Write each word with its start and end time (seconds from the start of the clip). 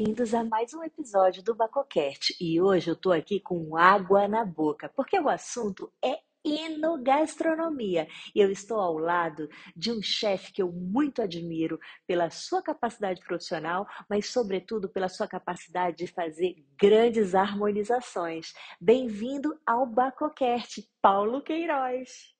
bem-vindos 0.00 0.32
a 0.32 0.42
mais 0.42 0.72
um 0.72 0.82
episódio 0.82 1.42
do 1.42 1.54
Bacocast. 1.54 2.34
E 2.40 2.58
hoje 2.58 2.90
eu 2.90 2.96
tô 2.96 3.12
aqui 3.12 3.38
com 3.38 3.76
água 3.76 4.26
na 4.26 4.46
boca, 4.46 4.90
porque 4.96 5.20
o 5.20 5.28
assunto 5.28 5.92
é 6.02 6.20
enogastronomia. 6.42 8.08
E 8.34 8.40
eu 8.40 8.50
estou 8.50 8.80
ao 8.80 8.96
lado 8.96 9.46
de 9.76 9.92
um 9.92 10.00
chefe 10.00 10.54
que 10.54 10.62
eu 10.62 10.72
muito 10.72 11.20
admiro 11.20 11.78
pela 12.06 12.30
sua 12.30 12.62
capacidade 12.62 13.20
profissional, 13.20 13.86
mas 14.08 14.30
sobretudo 14.32 14.88
pela 14.88 15.10
sua 15.10 15.28
capacidade 15.28 15.98
de 15.98 16.06
fazer 16.06 16.54
grandes 16.80 17.34
harmonizações. 17.34 18.54
Bem-vindo 18.80 19.54
ao 19.66 19.84
Bacocast, 19.84 20.82
Paulo 21.02 21.42
Queiroz. 21.42 22.39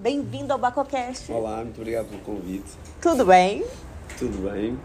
Bem-vindo 0.00 0.50
ao 0.50 0.58
Bacocast. 0.58 1.30
Olá, 1.30 1.56
muito 1.56 1.78
obrigado 1.78 2.06
pelo 2.06 2.22
convite. 2.22 2.70
Tudo 3.02 3.26
bem? 3.26 3.62
Tudo 4.18 4.50
bem. 4.50 4.78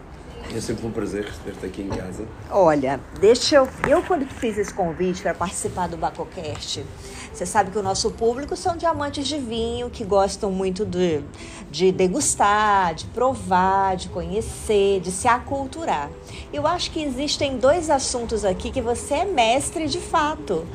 É 0.54 0.60
sempre 0.60 0.86
um 0.86 0.90
prazer 0.90 1.24
receber-te 1.24 1.64
aqui 1.64 1.80
em 1.80 1.88
casa. 1.88 2.26
Olha, 2.50 3.00
deixa 3.18 3.56
eu. 3.56 3.68
Eu, 3.88 4.02
quando 4.02 4.26
fiz 4.26 4.58
esse 4.58 4.74
convite 4.74 5.22
para 5.22 5.32
participar 5.32 5.88
do 5.88 5.96
Bacocast, 5.96 6.84
você 7.32 7.46
sabe 7.46 7.70
que 7.70 7.78
o 7.78 7.82
nosso 7.82 8.10
público 8.10 8.54
são 8.54 8.76
diamantes 8.76 9.26
de 9.26 9.38
vinho 9.38 9.88
que 9.88 10.04
gostam 10.04 10.52
muito 10.52 10.84
de, 10.84 11.22
de 11.70 11.90
degustar, 11.90 12.94
de 12.94 13.06
provar, 13.06 13.96
de 13.96 14.10
conhecer, 14.10 15.00
de 15.00 15.10
se 15.10 15.26
aculturar. 15.26 16.10
Eu 16.52 16.66
acho 16.66 16.90
que 16.90 17.02
existem 17.02 17.56
dois 17.56 17.88
assuntos 17.88 18.44
aqui 18.44 18.70
que 18.70 18.82
você 18.82 19.14
é 19.14 19.24
mestre 19.24 19.88
de 19.88 19.98
fato, 19.98 20.66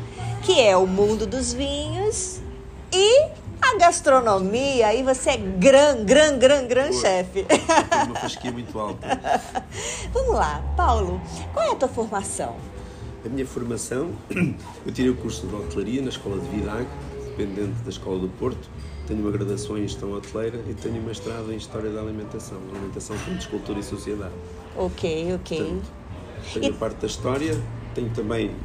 que 0.41 0.59
é 0.59 0.75
o 0.75 0.87
mundo 0.87 1.27
dos 1.27 1.53
vinhos 1.53 2.41
e 2.91 3.29
a 3.61 3.77
gastronomia, 3.77 4.87
aí 4.87 5.03
você 5.03 5.31
é 5.31 5.37
gran, 5.37 6.03
gran, 6.03 6.37
gran, 6.39 6.67
gran 6.67 6.91
chefe. 6.91 7.45
Uma 8.07 8.15
fasquia 8.15 8.51
muito 8.51 8.77
alta. 8.77 9.07
Vamos 10.11 10.35
lá, 10.35 10.61
Paulo, 10.75 11.21
qual 11.53 11.65
é 11.67 11.71
a 11.71 11.75
tua 11.75 11.87
formação? 11.87 12.55
A 13.23 13.29
minha 13.29 13.45
formação, 13.45 14.11
eu 14.85 14.91
tirei 14.91 15.11
o 15.11 15.15
curso 15.15 15.45
de 15.45 15.55
hotelaria 15.55 16.01
na 16.01 16.09
Escola 16.09 16.39
de 16.39 16.47
Vidag, 16.47 16.87
dependente 17.23 17.81
da 17.83 17.89
Escola 17.89 18.19
do 18.19 18.27
Porto. 18.27 18.67
Tenho 19.07 19.21
uma 19.21 19.31
graduação 19.31 19.77
em 19.77 19.81
Gestão 19.81 20.11
Hoteleira 20.13 20.59
e 20.67 20.73
tenho 20.73 20.95
uma 20.95 21.07
mestrado 21.07 21.51
em 21.51 21.57
História 21.57 21.91
da 21.91 22.01
Alimentação, 22.01 22.57
Alimentação, 22.71 23.15
Fontes, 23.19 23.45
Cultura 23.45 23.79
e 23.79 23.83
Sociedade. 23.83 24.33
Ok, 24.75 25.35
ok. 25.35 25.57
Portanto, 25.57 25.91
tenho 26.53 26.65
e... 26.65 26.69
a 26.69 26.73
parte 26.73 26.97
da 26.97 27.07
História, 27.07 27.61
tenho 27.93 28.09
também 28.11 28.55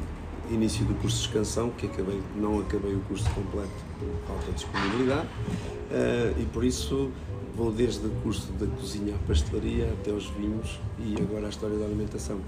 início 0.49 0.85
do 0.85 0.95
curso 0.95 1.17
de 1.17 1.27
excansão, 1.27 1.69
que 1.71 1.85
acabei, 1.85 2.21
não 2.35 2.59
acabei 2.59 2.93
o 2.93 3.01
curso 3.01 3.29
completo 3.31 3.86
falta 4.27 4.45
de 4.47 4.53
disponibilidade, 4.53 5.27
uh, 5.27 6.41
e 6.41 6.45
por 6.53 6.63
isso 6.63 7.11
vou 7.55 7.71
desde 7.71 8.05
o 8.05 8.11
curso 8.21 8.51
da 8.53 8.67
cozinha 8.79 9.15
à 9.15 9.27
pastelaria 9.27 9.91
até 9.99 10.11
os 10.11 10.27
vinhos 10.27 10.79
e 10.99 11.15
agora 11.19 11.47
a 11.47 11.49
história 11.49 11.75
da 11.77 11.85
alimentação. 11.85 12.39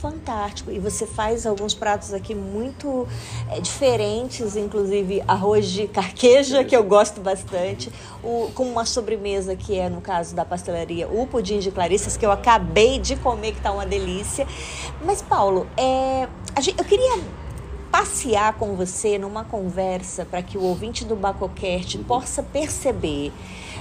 Fantástico! 0.00 0.70
E 0.70 0.78
você 0.78 1.06
faz 1.06 1.44
alguns 1.44 1.74
pratos 1.74 2.14
aqui 2.14 2.34
muito 2.34 3.06
é, 3.50 3.60
diferentes, 3.60 4.56
inclusive 4.56 5.22
arroz 5.28 5.68
de 5.68 5.86
carqueja, 5.86 6.64
que 6.64 6.74
eu 6.74 6.82
gosto 6.82 7.20
bastante, 7.20 7.92
o, 8.22 8.50
com 8.54 8.64
uma 8.64 8.86
sobremesa 8.86 9.54
que 9.54 9.78
é, 9.78 9.90
no 9.90 10.00
caso 10.00 10.34
da 10.34 10.42
pastelaria, 10.42 11.06
o 11.06 11.26
pudim 11.26 11.58
de 11.58 11.70
clarissas, 11.70 12.16
que 12.16 12.24
eu 12.24 12.32
acabei 12.32 12.98
de 12.98 13.14
comer, 13.16 13.52
que 13.52 13.58
está 13.58 13.72
uma 13.72 13.84
delícia. 13.84 14.46
Mas, 15.04 15.20
Paulo, 15.20 15.66
é, 15.76 16.26
gente, 16.62 16.78
eu 16.78 16.84
queria 16.86 17.22
passear 17.90 18.54
com 18.54 18.74
você 18.74 19.18
numa 19.18 19.44
conversa 19.44 20.24
para 20.24 20.42
que 20.42 20.56
o 20.56 20.62
ouvinte 20.62 21.04
do 21.04 21.16
Bacocast 21.16 21.98
possa 21.98 22.42
perceber 22.42 23.32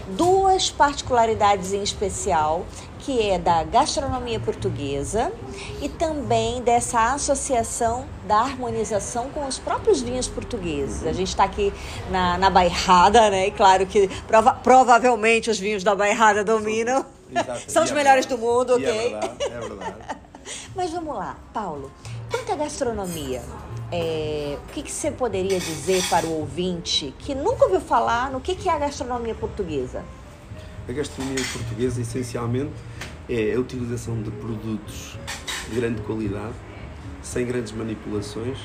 duas 0.10 0.70
particularidades 0.70 1.74
em 1.74 1.84
especial, 1.84 2.66
que 3.00 3.30
é 3.30 3.38
da 3.38 3.64
gastronomia 3.64 4.40
portuguesa 4.40 5.32
e 5.82 5.88
também 5.88 6.62
dessa 6.62 7.14
associação 7.14 8.06
da 8.28 8.38
harmonização 8.38 9.30
com 9.30 9.46
os 9.46 9.60
próprios 9.60 10.02
vinhos 10.02 10.28
portugueses. 10.28 11.06
A 11.06 11.14
gente 11.14 11.30
está 11.30 11.44
aqui 11.44 11.74
na, 12.10 12.38
na 12.38 12.50
Bairrada, 12.50 13.30
né? 13.30 13.48
E 13.48 13.52
claro 13.52 13.86
que 13.86 14.08
prova 14.28 14.54
provavelmente 14.54 15.50
os 15.50 15.60
vinhos 15.60 15.84
da 15.84 15.96
Bairrada 15.96 16.44
dominam. 16.44 17.06
São 17.68 17.84
os 17.84 17.92
é 17.92 17.94
melhores 17.94 18.26
do 18.26 18.38
mundo, 18.38 18.74
ok? 18.74 18.88
É 18.88 19.10
verdade, 19.10 19.44
é 19.44 19.60
verdade. 19.60 19.96
Mas 20.76 20.92
vamos 20.92 21.16
lá, 21.16 21.38
Paulo. 21.54 21.92
Quanto 22.32 22.52
à 22.52 22.56
gastronomia, 22.56 23.42
é, 23.92 24.58
o 24.64 24.74
que, 24.74 24.84
que, 24.84 24.92
você 24.92 25.10
poderia 25.10 25.60
dizer 25.60 26.04
para 26.10 26.26
o 26.26 26.40
ouvinte 26.40 27.14
que 27.20 27.34
nunca 27.34 27.66
ouviu 27.66 27.82
falar 27.82 28.32
no 28.32 28.40
que, 28.40 28.56
que 28.56 28.70
é 28.70 28.72
a 28.72 28.78
gastronomia 28.78 29.34
portuguesa? 29.34 30.04
A 30.88 30.92
gastronomia 30.92 31.44
portuguesa, 31.52 32.02
essencialmente, 32.02 32.74
é 33.28 33.54
a 33.56 33.60
utilização 33.60 34.22
de 34.22 34.32
produtos 34.32 35.18
de 35.70 35.76
grande 35.80 36.02
qualidade, 36.02 36.54
sem 37.22 37.46
grandes 37.46 37.72
manipulações 37.72 38.58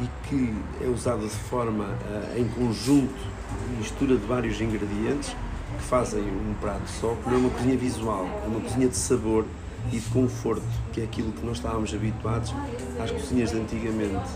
e 0.00 0.28
que 0.28 0.54
é 0.84 0.88
usada 0.88 1.22
de 1.22 1.28
forma 1.28 1.84
uh, 1.84 2.38
em 2.38 2.48
conjunto, 2.48 3.14
mistura 3.78 4.16
de 4.16 4.26
vários 4.26 4.60
ingredientes 4.60 5.36
que 5.76 5.82
fazem 5.84 6.22
um 6.22 6.54
prato 6.60 6.88
só, 6.88 7.14
que 7.14 7.28
não 7.28 7.36
é 7.36 7.38
uma 7.38 7.50
cozinha 7.50 7.76
visual, 7.76 8.26
é 8.44 8.46
uma 8.46 8.60
cozinha 8.60 8.88
de 8.88 8.96
sabor 8.96 9.44
e 9.90 9.98
de 9.98 10.08
conforto, 10.10 10.62
que 10.92 11.00
é 11.00 11.04
aquilo 11.04 11.32
que 11.32 11.44
nós 11.44 11.56
estávamos 11.56 11.92
habituados 11.92 12.54
às 13.02 13.10
cozinhas 13.10 13.50
de 13.50 13.58
antigamente. 13.58 14.30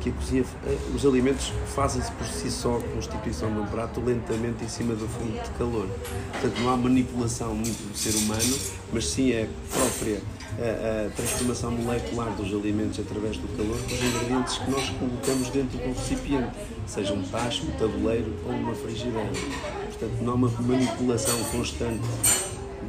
Que 0.00 0.10
cozinha, 0.10 0.44
eh, 0.66 0.78
os 0.94 1.06
alimentos 1.06 1.52
fazem-se 1.74 2.10
por 2.12 2.26
si 2.26 2.50
só, 2.50 2.76
a 2.76 2.80
constituição 2.80 3.52
de 3.52 3.60
um 3.60 3.66
prato, 3.66 4.00
lentamente 4.00 4.64
em 4.64 4.68
cima 4.68 4.94
do 4.94 5.08
fundo 5.08 5.42
de 5.42 5.50
calor. 5.58 5.88
Portanto, 6.32 6.60
não 6.60 6.70
há 6.70 6.76
manipulação 6.76 7.54
muito 7.54 7.90
do 7.90 7.96
ser 7.96 8.14
humano, 8.16 8.58
mas 8.92 9.06
sim 9.06 9.32
é 9.32 9.48
própria 9.72 10.20
a, 10.58 11.06
a 11.06 11.10
transformação 11.10 11.70
molecular 11.70 12.30
dos 12.34 12.52
alimentos 12.52 12.98
através 12.98 13.36
do 13.36 13.48
calor 13.56 13.78
com 13.78 13.94
os 13.94 14.02
ingredientes 14.02 14.58
que 14.58 14.70
nós 14.70 14.90
colocamos 14.90 15.48
dentro 15.50 15.78
do 15.78 15.88
recipiente, 15.88 16.50
seja 16.86 17.12
um 17.14 17.22
tacho, 17.22 17.64
um 17.64 17.70
tabuleiro 17.72 18.34
ou 18.44 18.52
uma 18.52 18.74
frigideira. 18.74 19.30
Portanto, 19.86 20.22
não 20.22 20.32
há 20.32 20.36
uma 20.36 20.50
manipulação 20.60 21.38
constante 21.44 22.00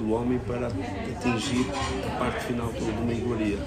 do 0.01 0.13
homem 0.13 0.39
para 0.39 0.67
atingir 0.67 1.67
a 2.07 2.17
parte 2.17 2.45
final 2.45 2.71
de 2.71 2.81
uma 2.81 3.13
iguaria. 3.13 3.59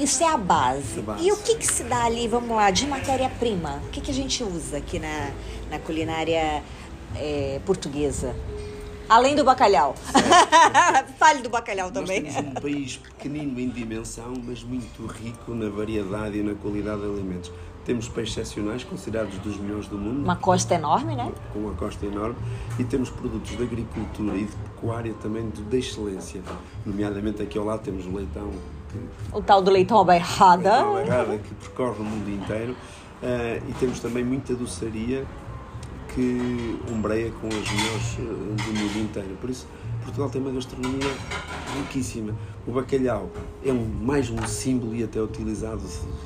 Isso 0.00 0.22
é 0.22 0.28
a 0.28 0.36
base. 0.36 1.00
a 1.00 1.02
base. 1.02 1.26
E 1.26 1.32
o 1.32 1.36
que, 1.36 1.56
que 1.56 1.66
se 1.66 1.84
dá 1.84 2.04
ali, 2.04 2.26
vamos 2.26 2.56
lá, 2.56 2.70
de 2.70 2.86
matéria-prima? 2.86 3.82
O 3.86 3.90
que, 3.90 4.00
que 4.00 4.10
a 4.10 4.14
gente 4.14 4.42
usa 4.42 4.78
aqui 4.78 4.98
na, 4.98 5.30
na 5.70 5.78
culinária 5.78 6.62
é, 7.14 7.60
portuguesa? 7.64 8.34
Além 9.08 9.36
do 9.36 9.44
bacalhau. 9.44 9.94
Fale 11.16 11.40
do 11.40 11.48
bacalhau 11.48 11.92
também. 11.92 12.22
Nós 12.22 12.34
temos 12.34 12.50
um 12.50 12.54
país 12.54 12.96
pequenino 12.96 13.60
em 13.60 13.68
dimensão, 13.68 14.34
mas 14.44 14.64
muito 14.64 15.06
rico 15.06 15.54
na 15.54 15.68
variedade 15.68 16.38
e 16.38 16.42
na 16.42 16.54
qualidade 16.54 17.02
de 17.02 17.06
alimentos. 17.06 17.52
Temos 17.86 18.08
peixes 18.08 18.36
excepcionais, 18.36 18.82
considerados 18.82 19.38
dos 19.38 19.56
melhores 19.58 19.86
do 19.86 19.96
mundo. 19.96 20.24
Uma 20.24 20.34
costa 20.34 20.74
enorme, 20.74 21.14
né? 21.14 21.32
Com 21.52 21.60
uma 21.60 21.74
costa 21.74 22.04
enorme. 22.04 22.34
E 22.80 22.84
temos 22.84 23.10
produtos 23.10 23.56
de 23.56 23.62
agricultura 23.62 24.36
e 24.36 24.44
de 24.44 24.52
pecuária 24.56 25.14
também 25.22 25.48
de, 25.48 25.76
excelência. 25.78 26.42
Nomeadamente 26.84 27.40
aqui 27.40 27.56
ao 27.56 27.64
lado 27.64 27.82
temos 27.82 28.04
o 28.04 28.10
leitão. 28.10 28.50
Que, 28.90 28.98
o 29.32 29.40
tal 29.40 29.62
do 29.62 29.70
leitão 29.70 30.00
aberrada. 30.00 30.72
Leitão 30.72 30.96
aberrada, 30.96 31.38
que 31.38 31.54
percorre 31.54 32.00
o 32.00 32.04
mundo 32.04 32.28
inteiro. 32.28 32.72
Uh, 32.72 33.70
e 33.70 33.72
temos 33.78 34.00
também 34.00 34.24
muita 34.24 34.52
doçaria 34.52 35.24
que 36.12 36.80
umbreia 36.90 37.30
com 37.40 37.46
as 37.46 37.70
melhores 37.70 38.18
uh, 38.18 38.64
do 38.64 38.80
mundo 38.80 38.98
inteiro. 38.98 39.36
Por 39.40 39.48
isso, 39.48 39.64
Portugal 40.06 40.30
tem 40.30 40.40
uma 40.40 40.52
gastronomia 40.52 41.10
riquíssima. 41.78 42.32
O 42.64 42.70
bacalhau 42.70 43.28
é 43.64 43.72
um, 43.72 43.84
mais 43.84 44.30
um 44.30 44.46
símbolo 44.46 44.94
e 44.94 45.02
até 45.02 45.20
utilizado, 45.20 45.82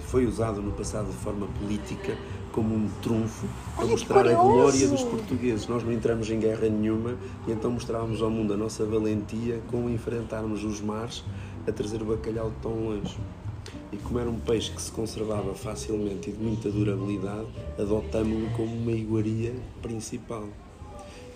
foi 0.06 0.27
usado 0.27 0.61
no 0.61 0.71
passado 0.73 1.06
de 1.06 1.17
forma 1.17 1.47
política 1.59 2.15
como 2.53 2.75
um 2.75 2.91
trunfo 3.00 3.47
para 3.75 3.85
Olha, 3.85 3.91
mostrar 3.93 4.29
a 4.29 4.35
glória 4.35 4.87
dos 4.87 5.03
portugueses. 5.03 5.67
Nós 5.67 5.82
não 5.82 5.93
entramos 5.93 6.29
em 6.31 6.38
guerra 6.38 6.69
nenhuma 6.69 7.17
e 7.49 7.53
então 7.53 7.71
mostrávamos 7.71 8.21
ao 8.21 8.29
mundo 8.29 8.53
a 8.53 8.56
nossa 8.56 8.85
valentia 8.85 9.62
com 9.71 9.88
enfrentarmos 9.88 10.62
os 10.62 10.81
mares 10.82 11.25
a 11.67 11.73
trazer 11.73 12.03
o 12.03 12.05
bacalhau 12.05 12.53
tão 12.61 12.73
longe. 12.73 13.17
E 13.91 13.97
como 13.97 14.19
era 14.19 14.29
um 14.29 14.38
peixe 14.38 14.71
que 14.73 14.82
se 14.82 14.93
conservava 14.93 15.55
facilmente 15.55 16.29
e 16.29 16.32
de 16.35 16.43
muita 16.43 16.71
durabilidade, 16.71 17.47
adotámo-lo 17.79 18.50
como 18.50 18.77
uma 18.77 18.93
iguaria 18.93 19.55
principal. 19.81 20.44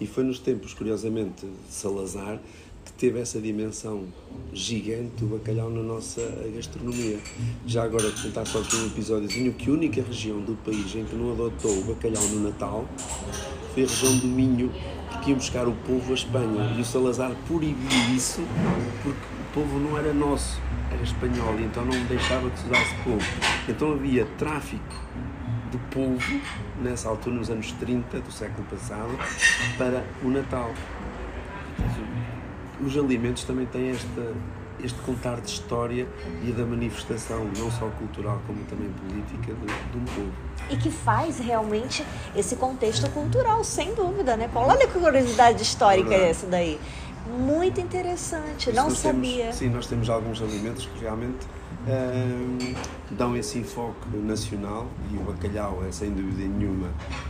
E 0.00 0.06
foi 0.06 0.24
nos 0.24 0.38
tempos, 0.38 0.74
curiosamente, 0.74 1.46
de 1.46 1.72
Salazar, 1.72 2.40
que 2.84 2.92
teve 2.92 3.18
essa 3.18 3.40
dimensão 3.40 4.04
gigante 4.52 5.16
do 5.18 5.26
bacalhau 5.26 5.70
na 5.70 5.82
nossa 5.82 6.20
gastronomia. 6.54 7.18
Já 7.66 7.84
agora, 7.84 8.10
contar 8.10 8.44
só 8.44 8.58
aqui 8.58 8.76
um 8.76 8.86
episódiozinho, 8.86 9.52
que 9.54 9.70
a 9.70 9.72
única 9.72 10.02
região 10.02 10.40
do 10.40 10.54
país 10.64 10.94
em 10.94 11.04
que 11.04 11.16
não 11.16 11.32
adotou 11.32 11.78
o 11.78 11.84
bacalhau 11.84 12.22
no 12.28 12.40
Natal 12.40 12.86
foi 13.72 13.84
a 13.84 13.86
região 13.86 14.18
do 14.18 14.26
Minho, 14.26 14.70
porque 15.10 15.30
iam 15.30 15.38
buscar 15.38 15.66
o 15.66 15.72
povo 15.86 16.10
a 16.10 16.14
Espanha. 16.14 16.74
E 16.76 16.80
o 16.80 16.84
Salazar 16.84 17.34
proibiu 17.46 18.14
isso 18.14 18.42
porque 19.02 19.18
o 19.18 19.54
povo 19.54 19.78
não 19.78 19.96
era 19.96 20.12
nosso, 20.12 20.60
era 20.92 21.02
espanhol, 21.02 21.58
e 21.58 21.64
então 21.64 21.84
não 21.84 22.04
deixava 22.04 22.50
que 22.50 22.58
se 22.58 22.66
usasse 22.66 22.94
povo. 23.02 23.24
Então 23.68 23.92
havia 23.92 24.26
tráfico 24.38 24.94
de 25.74 25.78
povo, 25.90 26.40
nessa 26.80 27.08
altura, 27.08 27.36
nos 27.36 27.50
anos 27.50 27.72
30 27.72 28.20
do 28.20 28.32
século 28.32 28.64
passado, 28.70 29.10
para 29.76 30.04
o 30.22 30.28
Natal. 30.28 30.70
Os 32.84 32.96
alimentos 32.96 33.44
também 33.44 33.66
têm 33.66 33.90
esta, 33.90 34.34
este 34.82 34.98
contar 35.00 35.40
de 35.40 35.50
história 35.50 36.06
e 36.44 36.52
da 36.52 36.64
manifestação, 36.64 37.44
não 37.58 37.70
só 37.70 37.88
cultural, 37.98 38.40
como 38.46 38.62
também 38.64 38.88
política, 38.90 39.52
de, 39.54 39.66
de 39.66 39.98
um 39.98 40.04
povo. 40.04 40.32
E 40.70 40.76
que 40.76 40.90
faz 40.90 41.38
realmente 41.38 42.04
esse 42.36 42.56
contexto 42.56 43.10
cultural, 43.10 43.64
sem 43.64 43.94
dúvida, 43.94 44.36
né, 44.36 44.48
Paulo? 44.52 44.70
Olha 44.70 44.86
que 44.86 44.98
curiosidade 44.98 45.62
histórica 45.62 46.14
é 46.14 46.30
essa 46.30 46.46
daí. 46.46 46.78
Muito 47.26 47.80
interessante, 47.80 48.70
não 48.72 48.90
sabia. 48.90 49.44
Temos, 49.44 49.56
sim, 49.56 49.70
nós 49.70 49.86
temos 49.86 50.10
alguns 50.10 50.42
alimentos 50.42 50.86
que 50.86 51.00
realmente 51.00 51.46
uh, 51.86 52.76
dão 53.10 53.36
esse 53.36 53.58
enfoque 53.58 54.08
nacional 54.16 54.88
e 55.12 55.16
o 55.16 55.20
bacalhau 55.20 55.84
é 55.86 55.92
sem 55.92 56.10
dúvida 56.10 56.48
nenhuma 56.48 56.88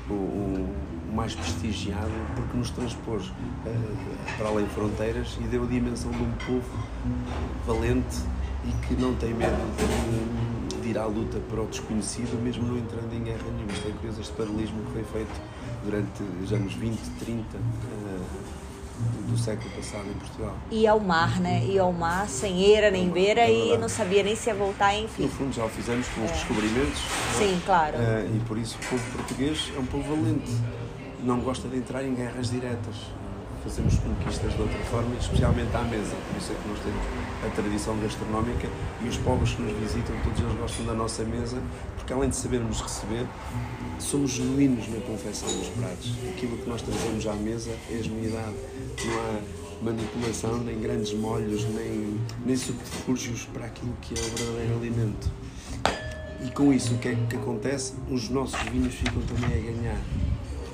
o, 0.08 0.12
o, 0.12 0.74
o 1.10 1.14
mais 1.14 1.34
prestigiado 1.34 2.10
porque 2.34 2.56
nos 2.56 2.70
transpôs 2.70 3.26
uh, 3.26 3.32
para 4.36 4.48
além 4.48 4.66
fronteiras 4.66 5.36
e 5.40 5.44
deu 5.44 5.64
a 5.64 5.66
dimensão 5.66 6.10
de 6.10 6.22
um 6.22 6.32
povo 6.46 6.78
valente 7.66 8.16
e 8.66 8.86
que 8.86 8.94
não 9.00 9.14
tem 9.14 9.34
medo 9.34 9.56
de, 9.76 10.80
de 10.80 10.88
ir 10.88 10.98
à 10.98 11.04
luta 11.06 11.38
para 11.50 11.60
o 11.60 11.66
desconhecido, 11.66 12.40
mesmo 12.42 12.66
não 12.66 12.78
entrando 12.78 13.12
em 13.12 13.22
guerra 13.22 13.44
nenhuma. 13.54 13.72
Isto 13.72 13.88
é 13.88 13.90
curioso, 13.92 14.20
este 14.20 14.32
paralelismo 14.32 14.82
que 14.84 14.92
foi 14.92 15.04
feito 15.04 15.40
durante 15.84 16.22
os 16.42 16.52
anos 16.52 16.72
20, 16.74 16.98
30. 17.18 17.58
Uh, 17.58 18.20
do 19.28 19.36
século 19.36 19.70
passado 19.70 20.08
em 20.08 20.14
Portugal. 20.14 20.56
E 20.70 20.86
ao 20.86 21.00
mar, 21.00 21.40
né? 21.40 21.64
E 21.66 21.78
ao 21.78 21.92
mar 21.92 22.28
sem 22.28 22.62
eira 22.62 22.90
nem 22.90 23.08
beira 23.10 23.40
é 23.40 23.74
e 23.74 23.78
não 23.78 23.88
sabia 23.88 24.22
nem 24.22 24.36
se 24.36 24.48
ia 24.48 24.54
voltar, 24.54 24.94
enfim. 24.94 25.24
No 25.24 25.28
fundo 25.28 25.52
já 25.52 25.64
o 25.64 25.68
fizemos 25.68 26.06
com 26.08 26.24
os 26.24 26.30
é. 26.30 26.34
descobrimentos. 26.34 27.00
É? 27.00 27.38
Sim, 27.38 27.62
claro. 27.64 27.96
Uh, 27.96 28.36
e 28.36 28.40
por 28.46 28.56
isso 28.56 28.78
o 28.80 28.86
povo 28.88 29.12
português 29.12 29.72
é 29.74 29.78
um 29.78 29.86
povo 29.86 30.16
valente. 30.16 30.52
Não 31.22 31.40
gosta 31.40 31.66
de 31.68 31.76
entrar 31.76 32.04
em 32.04 32.14
guerras 32.14 32.50
diretas. 32.50 32.94
Fazemos 33.64 33.96
conquistas 33.96 34.52
de 34.52 34.60
outra 34.60 34.78
forma, 34.90 35.16
especialmente 35.16 35.74
à 35.74 35.82
mesa. 35.84 36.14
Por 36.14 36.36
isso 36.36 36.52
é 36.52 36.54
que 36.54 36.68
nós 36.68 36.78
temos 36.80 37.02
a 37.46 37.56
tradição 37.56 37.98
gastronómica 37.98 38.68
e 39.02 39.08
os 39.08 39.16
povos 39.16 39.54
que 39.54 39.62
nos 39.62 39.72
visitam, 39.78 40.14
todos 40.22 40.38
eles 40.38 40.54
gostam 40.58 40.84
da 40.84 40.92
nossa 40.92 41.24
mesa, 41.24 41.62
porque 41.96 42.12
além 42.12 42.28
de 42.28 42.36
sabermos 42.36 42.82
receber, 42.82 43.26
somos 43.98 44.32
genuínos 44.32 44.86
na 44.88 45.00
confecção 45.00 45.48
dos 45.48 45.68
pratos. 45.68 46.12
Aquilo 46.28 46.58
que 46.58 46.68
nós 46.68 46.82
trazemos 46.82 47.26
à 47.26 47.32
mesa 47.32 47.70
é 47.90 48.02
genuidade. 48.02 48.54
Não 49.06 49.14
há 49.18 49.40
manipulação, 49.82 50.58
nem 50.58 50.78
grandes 50.78 51.14
molhos, 51.14 51.64
nem, 51.64 52.20
nem 52.44 52.56
subterfúgios 52.56 53.46
para 53.46 53.64
aquilo 53.64 53.94
que 54.02 54.14
é 54.14 54.18
o 54.18 54.36
verdadeiro 54.36 54.76
alimento. 54.76 55.30
E 56.44 56.50
com 56.50 56.70
isso, 56.70 56.94
o 56.94 56.98
que 56.98 57.08
é 57.08 57.14
que 57.14 57.36
acontece? 57.36 57.94
Os 58.10 58.28
nossos 58.28 58.60
vinhos 58.64 58.94
ficam 58.94 59.22
também 59.22 59.58
a 59.58 59.72
ganhar. 59.72 60.00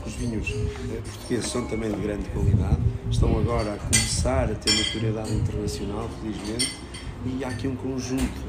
Os 0.06 0.14
vinhos 0.14 0.49
eh, 0.50 1.00
portugueses 1.05 1.50
são 1.50 1.67
também 1.67 1.91
de 1.91 2.00
grande 2.00 2.29
qualidade, 2.31 2.81
estão 3.11 3.38
agora 3.38 3.75
a 3.75 3.76
começar 3.76 4.50
a 4.50 4.55
ter 4.55 4.73
notoriedade 4.73 5.32
internacional, 5.32 6.08
felizmente, 6.20 6.79
e 7.26 7.44
há 7.44 7.49
aqui 7.49 7.69
um 7.69 7.76
conjunto 7.76 8.41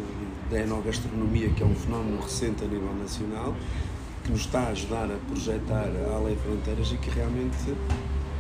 da 0.50 0.60
enogastronomia, 0.60 1.50
que 1.50 1.62
é 1.62 1.66
um 1.66 1.76
fenómeno 1.76 2.22
recente 2.22 2.64
a 2.64 2.68
nível 2.68 2.94
nacional, 2.96 3.54
que 4.24 4.32
nos 4.32 4.42
está 4.42 4.62
a 4.62 4.68
ajudar 4.70 5.06
a 5.06 5.18
projetar 5.28 5.90
além 6.16 6.36
fronteiras 6.38 6.92
e 6.92 6.98
que 6.98 7.10
realmente 7.10 7.58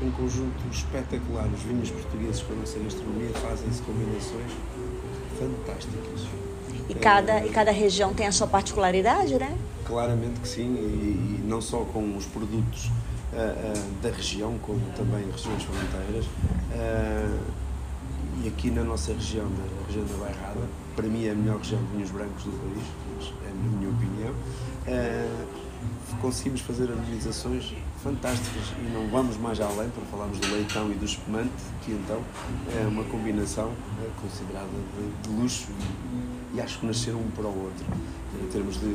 é 0.02 0.06
um 0.06 0.12
conjunto 0.12 0.62
espetacular. 0.72 1.48
Os 1.54 1.64
vinhos 1.64 1.90
portugueses 1.90 2.42
com 2.42 2.54
a 2.54 2.56
nossa 2.58 2.80
gastronomia 2.80 3.30
fazem-se 3.34 3.82
combinações 3.82 4.52
fantásticas. 5.38 6.51
E 6.92 6.94
cada, 6.94 7.46
e 7.46 7.50
cada 7.50 7.72
região 7.72 8.14
tem 8.14 8.28
a 8.28 8.32
sua 8.34 8.48
particularidade, 8.48 9.36
né? 9.36 9.58
Claramente 9.86 10.42
que 10.42 10.48
sim, 10.48 10.76
e, 10.76 11.40
e 11.40 11.44
não 11.48 11.62
só 11.62 11.86
com 11.86 12.18
os 12.18 12.26
produtos 12.26 12.86
uh, 12.86 12.90
uh, 12.90 14.02
da 14.02 14.10
região, 14.10 14.58
como 14.62 14.82
também 14.96 15.26
regiões 15.32 15.64
fronteiras. 15.64 16.26
Uh, 16.26 17.40
e 18.44 18.48
aqui 18.50 18.70
na 18.72 18.84
nossa 18.84 19.14
região, 19.14 19.46
na 19.46 19.88
região 19.88 20.06
da 20.06 20.26
Bairrada, 20.26 20.60
para 20.96 21.08
mim 21.08 21.26
é 21.26 21.32
a 21.32 21.36
melhor 21.36 21.60
região 21.60 21.82
de 21.82 21.88
vinhos 21.94 22.12
brancos 22.12 22.44
do 22.44 22.52
país, 22.52 23.34
é 23.46 23.50
a 23.50 23.78
minha 23.78 23.90
opinião 23.90 24.36
conseguimos 26.22 26.62
fazer 26.62 26.90
harmonizações 26.90 27.74
fantásticas 28.04 28.64
e 28.80 28.90
não 28.92 29.08
vamos 29.10 29.38
mais 29.38 29.60
além 29.60 29.90
para 29.90 30.04
falarmos 30.06 30.40
do 30.40 30.52
leitão 30.54 30.92
e 30.92 30.96
do 30.96 31.06
espumante, 31.06 31.52
que 31.84 31.92
então 31.92 32.22
é 32.80 32.88
uma 32.88 33.04
combinação 33.06 33.72
considerada 34.22 34.68
de, 34.68 35.30
de 35.30 35.42
luxo 35.42 35.68
e, 36.54 36.62
acho 36.62 36.80
que 36.80 36.86
nasceram 36.86 37.20
um 37.20 37.30
para 37.32 37.46
o 37.46 37.64
outro 37.64 37.86
em 38.42 38.48
termos 38.48 38.80
de 38.80 38.86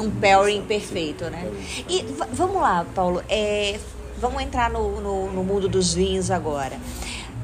um 0.00 0.10
pairing 0.10 0.62
perfeito, 0.62 1.24
sim, 1.24 1.30
né? 1.30 1.50
E 1.88 2.02
vamos 2.32 2.56
lá, 2.56 2.86
Paulo, 2.94 3.22
é, 3.28 3.78
vamos 4.18 4.42
entrar 4.42 4.70
no, 4.70 5.00
no, 5.00 5.32
no 5.32 5.44
mundo 5.44 5.68
dos 5.68 5.94
vinhos 5.94 6.30
agora. 6.30 6.78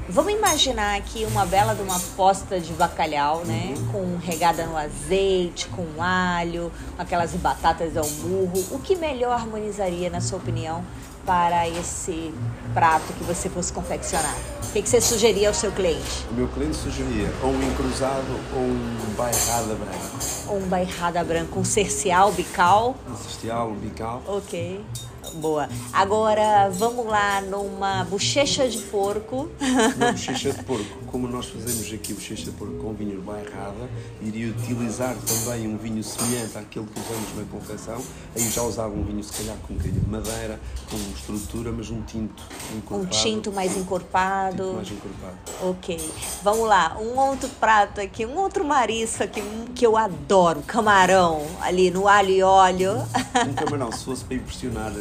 Vamos 0.09 0.33
imaginar 0.33 0.97
aqui 0.97 1.25
uma 1.25 1.47
bela 1.47 1.75
de 1.75 1.83
uma 1.83 1.99
posta 2.17 2.61
de 2.61 2.73
bacalhau, 2.73 3.45
né? 3.45 3.75
Uhum. 3.77 3.87
Com 3.93 4.17
regada 4.17 4.67
no 4.67 4.77
azeite, 4.77 5.69
com 5.69 6.03
alho, 6.03 6.73
com 6.97 7.03
aquelas 7.03 7.33
batatas 7.33 7.97
ao 7.97 8.07
murro. 8.07 8.65
O 8.73 8.79
que 8.79 8.97
melhor 8.97 9.33
harmonizaria, 9.33 10.11
na 10.11 10.21
sua 10.21 10.39
opinião, 10.39 10.85
para 11.25 11.69
esse 11.69 12.33
prato 12.75 13.13
que 13.13 13.25
você 13.25 13.49
fosse 13.49 13.73
confeccionar? 13.73 14.37
O 14.65 14.73
que, 14.73 14.89
você 14.89 15.01
sugeria 15.01 15.49
ao 15.49 15.55
seu 15.55 15.71
cliente? 15.71 16.27
O 16.31 16.35
meu 16.35 16.49
cliente 16.49 16.77
sugeria 16.77 17.31
ou 17.43 17.51
um 17.51 17.63
encruzado 17.63 18.41
ou 18.55 18.63
um 18.63 19.15
bairrada 19.17 19.75
branco. 19.75 20.19
Ou 20.49 20.59
um 20.59 20.67
bairrada 20.67 21.23
branco, 21.23 21.61
um 21.61 21.65
cercial, 21.65 22.33
bical? 22.33 22.97
Um 23.09 23.17
cercial, 23.17 23.69
um 23.69 23.75
bical. 23.75 24.23
Ok. 24.27 24.81
Boa. 25.35 25.69
Agora 25.93 26.69
vamos 26.71 27.07
lá 27.07 27.41
numa 27.41 28.05
bochecha 28.05 28.69
de 28.69 28.79
porco. 28.79 29.49
Uma 29.97 30.13
bochecha 30.13 30.53
de 30.53 30.63
porco, 30.65 30.85
como 31.07 31.29
nós 31.29 31.47
fazemos 31.47 31.93
aqui 31.93 32.13
bochecha 32.15 32.45
de 32.45 32.51
porco 32.53 32.75
com 32.75 32.93
vinho 32.93 33.21
bairrada, 33.23 33.89
iria 34.21 34.51
utilizar 34.51 35.17
também 35.17 35.67
um 35.67 35.77
vinho 35.77 36.03
semelhante 36.03 36.59
àquele 36.59 36.87
que 36.87 37.01
usamos 37.01 37.37
na 37.37 37.45
confecção. 37.51 38.03
Aí 38.37 38.51
já 38.51 38.63
usava 38.63 38.95
um 38.95 39.05
vinho, 39.05 39.23
se 39.23 39.33
calhar, 39.33 39.57
com 39.67 39.75
um 39.75 39.77
bocadinho 39.77 40.01
de 40.01 40.11
madeira, 40.11 40.61
com 40.91 40.97
estrutura, 41.15 41.73
mas 41.73 41.91
um 41.91 42.03
tinto 42.03 42.43
encorpado. 42.77 43.07
Um 43.07 43.09
tinto 43.09 43.53
mais 43.53 43.77
encorpado. 43.77 44.65
Tinto 44.65 44.75
mais 44.75 44.91
encorpado. 44.91 45.37
Ok. 45.63 46.13
Vamos 46.43 46.69
lá. 46.69 46.97
Um 47.01 47.19
outro 47.19 47.49
prato 47.61 48.01
aqui, 48.01 48.27
um 48.27 48.37
outro 48.37 48.65
marisco 48.65 49.23
aqui 49.23 49.43
que 49.75 49.87
eu 49.87 49.97
adoro, 49.97 50.63
camarão, 50.63 51.47
ali 51.61 51.91
no 51.91 52.09
alho 52.09 52.31
e 52.31 52.43
óleo. 52.43 52.93
Um 53.49 53.55
camarão, 53.55 53.93
se 53.93 54.05
fosse 54.05 54.25
para 54.25 54.37
impressionar 54.37 54.93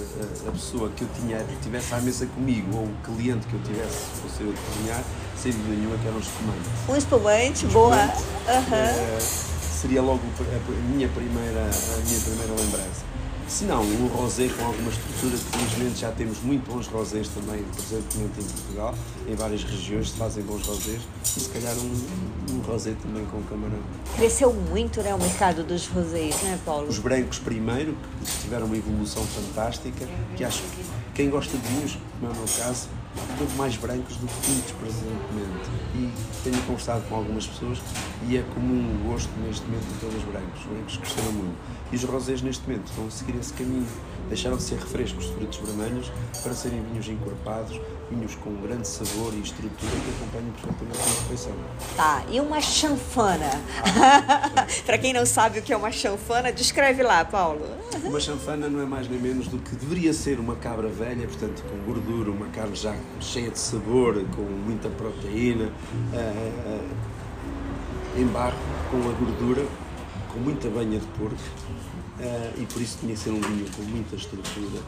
a, 0.48 0.52
pessoa 0.52 0.90
que 0.90 1.04
eu 1.04 1.08
tinha, 1.20 1.44
tivesse 1.62 1.94
à 1.94 2.00
mesa 2.00 2.26
comigo 2.28 2.78
ou 2.78 2.84
o 2.86 2.94
cliente 3.04 3.48
que 3.48 3.54
eu 3.54 3.62
tivesse, 3.64 3.98
se 3.98 4.22
fosse 4.22 4.42
eu 4.42 4.52
de 4.52 4.60
cozinhar, 4.60 5.04
sem 5.36 5.52
dúvida 5.52 5.76
nenhuma 5.76 5.98
que 5.98 6.08
era 6.08 6.16
um 6.16 6.20
espumante. 6.20 6.70
Um 6.90 6.96
espumante, 6.96 7.66
um 7.66 7.70
boa. 7.70 7.96
Uhum. 7.96 8.76
É, 8.76 9.20
seria 9.20 10.02
logo 10.02 10.22
a 10.22 10.94
minha 10.94 11.08
primeira, 11.10 11.62
a 11.62 11.98
minha 12.06 12.20
primeira 12.20 12.54
lembrança. 12.54 13.11
Se 13.52 13.66
não, 13.66 13.82
um 13.84 14.08
rosé 14.08 14.48
com 14.48 14.64
alguma 14.64 14.90
estrutura, 14.90 15.36
que 15.36 15.58
felizmente 15.58 16.00
já 16.00 16.12
temos 16.14 16.42
muito 16.42 16.72
bons 16.72 16.88
rosés 16.88 17.28
também, 17.28 17.62
presentemente 17.76 18.40
em 18.40 18.44
Portugal, 18.46 18.96
em 19.28 19.36
várias 19.36 19.62
regiões 19.66 20.10
se 20.10 20.18
fazem 20.18 20.42
bons 20.46 20.66
rosés, 20.66 21.02
e 21.22 21.40
se 21.42 21.50
calhar 21.50 21.76
um, 21.76 22.56
um 22.56 22.62
rosé 22.62 22.96
também 23.02 23.26
com 23.26 23.44
camarão. 23.44 23.78
Cresceu 24.16 24.54
muito 24.54 25.02
né, 25.02 25.14
o 25.14 25.20
mercado 25.20 25.66
dos 25.66 25.86
rosés, 25.88 26.42
né, 26.44 26.58
Paulo? 26.66 26.88
Os 26.88 26.98
brancos 26.98 27.40
primeiro, 27.40 27.94
que 28.24 28.42
tiveram 28.44 28.68
uma 28.68 28.78
evolução 28.78 29.22
fantástica, 29.26 30.08
que 30.38 30.46
acho 30.46 30.62
que 30.62 30.86
quem 31.14 31.30
gosta 31.30 31.58
de 31.58 31.68
vinhos, 31.68 31.98
como 32.22 32.32
é 32.32 32.34
o 32.34 32.38
meu 32.38 32.48
caso, 32.58 32.88
muito 33.16 33.58
mais 33.58 33.76
brancos 33.76 34.16
do 34.18 34.28
que 34.28 34.42
tintos 34.42 34.72
presentemente. 34.72 35.70
E 35.96 36.12
tenho 36.44 36.62
conversado 36.64 37.04
com 37.10 37.16
algumas 37.16 37.48
pessoas 37.48 37.80
e 38.28 38.38
é 38.38 38.44
comum 38.54 38.96
o 38.96 39.10
gosto 39.10 39.30
neste 39.40 39.66
momento 39.66 39.86
de 39.94 40.00
todos 40.00 40.16
os 40.16 40.24
brancos. 40.24 40.62
Os 40.62 40.68
brancos 40.68 40.98
cresceram 40.98 41.32
muito. 41.34 41.58
E 41.92 41.96
os 41.96 42.04
rosés 42.04 42.42
neste 42.42 42.68
momento 42.68 42.88
estão 42.88 43.08
a 43.08 43.12
seguir 43.12 43.36
esse 43.38 43.54
caminho. 43.54 43.88
Deixaram 44.32 44.56
de 44.56 44.64
ser 44.64 44.76
refrescos 44.76 45.26
de 45.26 45.34
frutos 45.34 45.60
vermelhos 45.60 46.10
para 46.42 46.54
serem 46.54 46.82
vinhos 46.84 47.06
encorpados, 47.10 47.78
vinhos 48.10 48.34
com 48.36 48.56
grande 48.62 48.88
sabor 48.88 49.34
e 49.34 49.42
estrutura 49.42 49.92
que 49.92 50.24
acompanham 50.24 50.54
perfeitamente 50.54 51.00
a 51.00 51.22
refeição. 51.22 51.54
Tá, 51.98 52.24
e 52.32 52.40
uma 52.40 52.62
chanfana? 52.62 53.50
para 54.86 54.98
quem 54.98 55.12
não 55.12 55.26
sabe 55.26 55.60
o 55.60 55.62
que 55.62 55.74
é 55.74 55.78
uma 55.78 55.92
chanfana, 55.92 56.50
descreve 56.50 57.04
lá, 57.04 57.26
Paulo. 57.26 57.66
Uma 58.06 58.22
chanfana 58.22 58.70
não 58.70 58.82
é 58.82 58.86
mais 58.86 59.10
nem 59.10 59.20
menos 59.20 59.50
do 59.50 59.58
que 59.58 59.76
deveria 59.76 60.14
ser 60.14 60.40
uma 60.40 60.56
cabra 60.56 60.88
velha, 60.88 61.28
portanto 61.28 61.62
com 61.70 61.78
gordura, 61.92 62.32
uma 62.32 62.48
carne 62.48 62.76
já 62.76 62.96
cheia 63.20 63.50
de 63.50 63.60
sabor, 63.60 64.16
com 64.34 64.44
muita 64.44 64.88
proteína, 64.88 65.66
uh, 65.66 66.80
uh, 66.80 68.18
em 68.18 68.26
barro, 68.28 68.56
com 68.90 68.98
a 68.98 69.12
gordura, 69.12 69.66
com 70.32 70.40
muita 70.40 70.70
banha 70.70 71.00
de 71.00 71.06
porco, 71.08 71.36
uh, 72.22 72.62
e 72.62 72.66
por 72.66 72.82
isso 72.82 72.98
tinha 73.00 73.14
que 73.14 73.20
ser 73.20 73.32
um 73.32 73.42
vinho 73.42 73.66
com 73.76 73.82
muita 73.84 74.16
estrutura. 74.16 74.82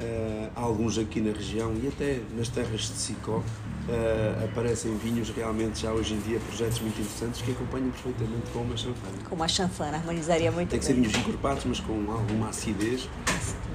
Uh, 0.00 0.50
alguns 0.54 0.96
aqui 0.96 1.20
na 1.20 1.30
região 1.30 1.74
e 1.74 1.86
até 1.86 2.20
nas 2.34 2.48
terras 2.48 2.80
de 2.80 2.94
Sicó 2.94 3.36
uh, 3.36 4.44
aparecem 4.44 4.96
vinhos 4.96 5.28
realmente 5.28 5.82
já 5.82 5.92
hoje 5.92 6.14
em 6.14 6.20
dia, 6.20 6.40
projetos 6.40 6.80
muito 6.80 6.98
interessantes 6.98 7.42
que 7.42 7.50
acompanham 7.50 7.90
perfeitamente 7.90 8.50
com 8.50 8.60
uma 8.60 8.76
chanfana. 8.76 9.12
Com 9.28 9.34
uma 9.34 9.48
chanfana, 9.48 9.96
harmonizaria 9.98 10.50
muito 10.50 10.70
Tem 10.70 10.80
que 10.80 10.86
bem. 10.86 10.94
ser 10.94 11.00
vinhos 11.02 11.14
encorpados, 11.18 11.64
mas 11.66 11.80
com 11.80 11.92
alguma 12.10 12.48
acidez 12.48 13.08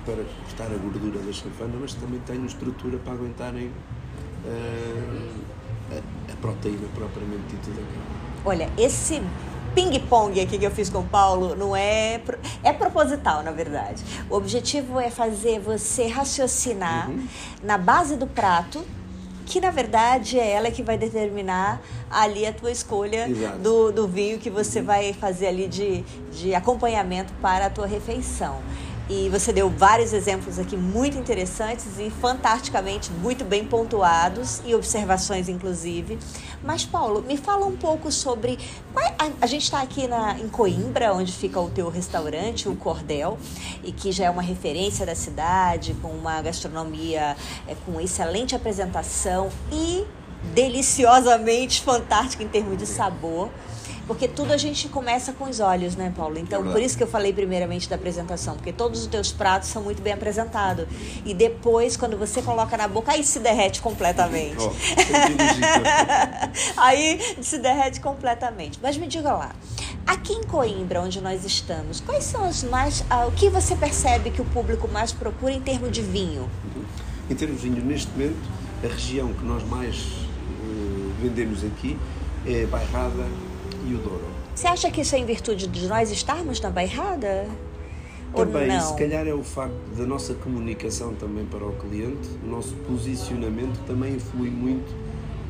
para 0.04 0.24
cortar 0.46 0.74
a 0.74 0.78
gordura 0.78 1.20
da 1.20 1.32
chanfana, 1.32 1.74
mas 1.80 1.94
também 1.94 2.20
tenham 2.22 2.46
estrutura 2.46 2.98
para 2.98 3.14
aguentarem 3.14 3.68
uh, 4.46 5.32
a, 5.92 6.32
a, 6.32 6.36
proteína 6.38 6.88
propriamente 6.96 7.44
dita 7.50 7.70
da 7.70 7.82
carne. 7.82 8.26
Olha, 8.46 8.70
esse 8.78 9.22
ping-pong 9.76 10.40
aqui 10.40 10.58
que 10.58 10.66
eu 10.66 10.72
fiz 10.72 10.90
com 10.90 11.00
o 11.00 11.04
Paulo 11.04 11.54
não 11.56 11.76
é 11.76 12.22
é 12.64 12.72
proposital, 12.72 13.44
na 13.44 13.52
verdade. 13.52 14.02
O 14.30 14.36
objetivo 14.36 15.00
é 15.00 15.10
fazer 15.10 15.60
você 15.60 16.08
raciocinar 16.08 17.10
uhum. 17.10 17.28
na 17.62 17.78
base 17.78 18.16
do 18.16 18.26
prato, 18.26 18.84
que 19.46 19.60
na 19.60 19.70
verdade 19.70 20.40
é 20.40 20.50
ela 20.50 20.72
que 20.72 20.82
vai 20.82 20.98
determinar 20.98 21.82
ali 22.10 22.46
a 22.48 22.54
tua 22.54 22.72
escolha 22.72 23.28
do, 23.62 23.92
do 23.92 24.08
vinho 24.08 24.40
que 24.40 24.50
você 24.50 24.80
uhum. 24.80 24.86
vai 24.86 25.14
fazer 25.14 25.48
ali 25.48 25.68
de, 25.68 26.02
de 26.32 26.56
acompanhamento 26.56 27.34
para 27.42 27.66
a 27.66 27.70
tua 27.70 27.86
refeição. 27.86 28.62
E 29.08 29.30
você 29.30 29.54
deu 29.54 29.70
vários 29.70 30.14
exemplos 30.14 30.58
aqui 30.58 30.76
muito 30.76 31.18
interessantes 31.18 32.00
e 32.00 32.10
fantasticamente 32.10 33.12
muito 33.12 33.46
bem 33.46 33.64
pontuados 33.66 34.62
e 34.66 34.74
observações 34.74 35.48
inclusive. 35.48 36.18
Mas 36.64 36.86
Paulo, 36.86 37.22
me 37.22 37.38
fala 37.38 37.68
um 37.68 37.78
pouco 37.78 38.12
sobre 38.12 38.58
a, 38.96 39.30
a 39.42 39.48
gente 39.48 39.64
está 39.64 39.82
aqui 39.82 40.08
na, 40.08 40.38
em 40.40 40.50
Coimbra, 40.50 41.14
onde 41.14 41.32
fica 41.32 41.60
o 41.60 41.70
teu 41.70 41.90
restaurante, 41.90 42.68
o 42.68 42.76
Cordel, 42.76 43.38
e 43.84 43.92
que 43.92 44.12
já 44.12 44.26
é 44.26 44.30
uma 44.30 44.42
referência 44.42 45.06
da 45.06 45.16
cidade, 45.16 45.96
com 46.02 46.10
uma 46.10 46.42
gastronomia 46.42 47.36
é, 47.68 47.76
com 47.86 48.00
excelente 48.02 48.56
apresentação 48.56 49.50
e 49.72 50.06
deliciosamente 50.54 51.82
fantástica 51.82 52.44
em 52.44 52.48
termos 52.48 52.78
de 52.78 52.86
sabor. 52.86 53.50
Porque 54.08 54.28
tudo 54.28 54.54
a 54.54 54.58
gente 54.58 54.88
começa 54.88 55.34
com 55.34 55.46
os 55.46 55.60
olhos, 55.60 55.96
né, 55.96 56.14
Paulo? 56.16 56.38
Então, 56.38 56.64
por 56.64 56.82
isso 56.82 56.96
que 56.96 57.04
eu 57.04 57.08
falei 57.08 57.34
primeiramente 57.34 57.90
da 57.90 57.96
apresentação, 57.96 58.56
porque 58.56 58.72
todos 58.72 59.02
os 59.02 59.08
teus 59.08 59.32
pratos 59.32 59.70
são 59.70 59.82
muito 59.82 60.02
bem 60.02 60.14
apresentados. 60.14 60.86
E 61.26 61.34
depois, 61.34 61.98
quando 61.98 62.16
você 62.18 62.42
coloca 62.42 62.78
na 62.78 62.88
boca, 62.88 63.12
aí 63.12 63.24
se 63.24 63.40
derrete 63.40 63.82
completamente. 63.82 64.58
Oh, 64.60 64.72
aí 66.78 67.20
se 67.42 67.58
derrete 67.58 68.00
completamente. 68.00 68.80
Mas 68.82 68.96
me 68.96 69.08
diga 69.08 69.34
lá, 69.34 69.56
aqui 70.06 70.34
em 70.34 70.44
Coimbra, 70.44 71.02
onde 71.02 71.20
nós 71.20 71.44
estamos, 71.44 72.00
quais 72.00 72.26
são 72.26 72.48
os 72.48 72.64
mais. 72.64 73.04
Ah, 73.10 73.26
o 73.26 73.32
que 73.32 73.50
você 73.50 73.76
percebe 73.76 74.30
que 74.30 74.42
o 74.42 74.46
público 74.46 74.88
mais 74.88 75.12
procura 75.12 75.52
em 75.52 75.62
termos 75.62 75.92
de 75.92 76.02
vinho? 76.02 76.44
Uhum. 76.44 76.84
Em 77.30 77.36
termos 77.36 77.60
de 77.60 77.70
vinho, 77.70 77.84
neste 77.84 78.12
momento, 78.12 78.38
a 78.84 78.88
região 78.88 79.34
que 79.34 79.44
nós 79.44 79.64
mais 79.68 79.98
uh, 79.98 81.14
vendemos 81.20 81.64
aqui 81.64 81.98
é 82.46 82.68
Bairrada 82.68 83.26
o 83.94 83.98
Douro. 83.98 84.26
Você 84.56 84.68
acha 84.68 84.90
que 84.90 85.02
isso 85.02 85.16
é 85.16 85.20
em 85.20 85.26
virtude 85.26 85.68
de 85.68 85.88
nós 85.88 86.12
estarmos 86.12 86.60
na 86.62 86.70
Bairrada? 86.70 87.48
Também, 88.34 88.68
não? 88.68 88.82
se 88.82 88.96
calhar 88.98 89.26
é 89.28 89.34
o 89.34 89.44
facto 89.44 89.96
da 89.96 90.06
nossa 90.06 90.34
comunicação 90.34 91.14
também 91.14 91.46
para 91.46 91.66
o 91.66 91.72
cliente, 91.74 92.28
o 92.44 92.48
nosso 92.48 92.74
posicionamento 92.88 93.80
também 93.86 94.16
influi 94.16 94.50
muito 94.50 94.94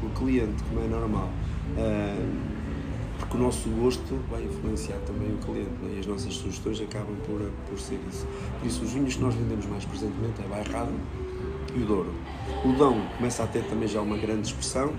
o 0.03 0.09
cliente, 0.09 0.63
como 0.69 0.85
é 0.85 0.87
normal. 0.87 1.29
Uh, 1.77 2.55
porque 3.19 3.37
o 3.37 3.39
nosso 3.39 3.69
gosto 3.69 4.19
vai 4.29 4.43
influenciar 4.43 4.97
também 5.07 5.29
o 5.33 5.37
cliente 5.37 5.71
né? 5.81 5.93
e 5.95 5.99
as 5.99 6.05
nossas 6.05 6.33
sugestões 6.33 6.81
acabam 6.81 7.15
por, 7.25 7.49
por 7.69 7.79
ser 7.79 7.99
isso. 8.09 8.27
Por 8.59 8.67
isso, 8.67 8.83
os 8.83 8.91
vinhos 8.91 9.15
que 9.15 9.21
nós 9.21 9.33
vendemos 9.33 9.65
mais 9.65 9.85
presentemente 9.85 10.41
é 10.43 10.47
Bairrada 10.47 10.91
e 11.75 11.81
o 11.81 11.85
Douro. 11.85 12.13
O 12.63 12.73
Dão 12.73 13.01
começa 13.17 13.43
a 13.43 13.47
ter 13.47 13.63
também 13.63 13.87
já 13.87 14.01
uma 14.01 14.17
grande 14.17 14.47
expressão, 14.47 14.93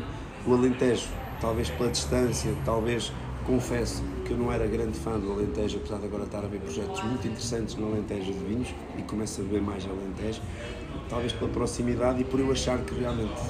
o 0.46 0.54
Alentejo, 0.54 1.08
talvez 1.40 1.70
pela 1.70 1.90
distância, 1.90 2.52
talvez 2.64 3.12
confesso 3.46 4.02
que 4.24 4.32
eu 4.32 4.36
não 4.36 4.52
era 4.52 4.66
grande 4.66 4.98
fã 4.98 5.18
do 5.18 5.30
Alentejo, 5.32 5.78
apesar 5.78 5.98
de 5.98 6.06
agora 6.06 6.24
estar 6.24 6.38
a 6.38 6.48
ver 6.48 6.60
projetos 6.60 7.00
muito 7.04 7.26
interessantes 7.28 7.76
no 7.76 7.92
Alentejo 7.92 8.32
de 8.32 8.44
vinhos 8.44 8.74
e 8.98 9.02
começo 9.02 9.40
a 9.40 9.44
ver 9.44 9.62
mais 9.62 9.86
Alentejo, 9.86 10.42
talvez 11.08 11.32
pela 11.32 11.50
proximidade 11.50 12.20
e 12.20 12.24
por 12.24 12.40
eu 12.40 12.50
achar 12.50 12.78
que 12.80 12.94
realmente 12.94 13.40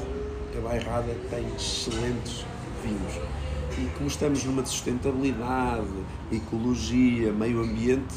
a 0.57 0.61
Bairrada 0.61 1.15
tem 1.31 1.47
excelentes 1.55 2.45
vinhos. 2.85 3.21
E 3.79 3.91
como 3.97 4.07
estamos 4.07 4.45
numa 4.45 4.65
sustentabilidade, 4.65 5.89
ecologia, 6.31 7.33
meio 7.33 7.63
ambiente, 7.63 8.15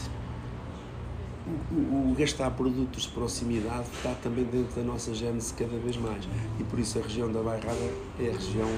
o, 1.72 2.12
o, 2.12 2.16
gastar 2.18 2.52
produtos 2.52 3.04
de 3.04 3.10
proximidade 3.10 3.88
está 3.96 4.14
também 4.22 4.44
dentro 4.44 4.76
da 4.76 4.84
nossa 4.84 5.14
gênese 5.14 5.54
cada 5.54 5.78
vez 5.78 5.98
mais. 5.98 6.28
E 6.60 6.64
por 6.64 6.78
isso 6.78 7.00
a 7.00 7.02
região 7.02 7.32
da 7.32 7.42
Bairrada 7.42 7.92
é 8.20 8.30
a 8.30 8.34
região 8.34 8.70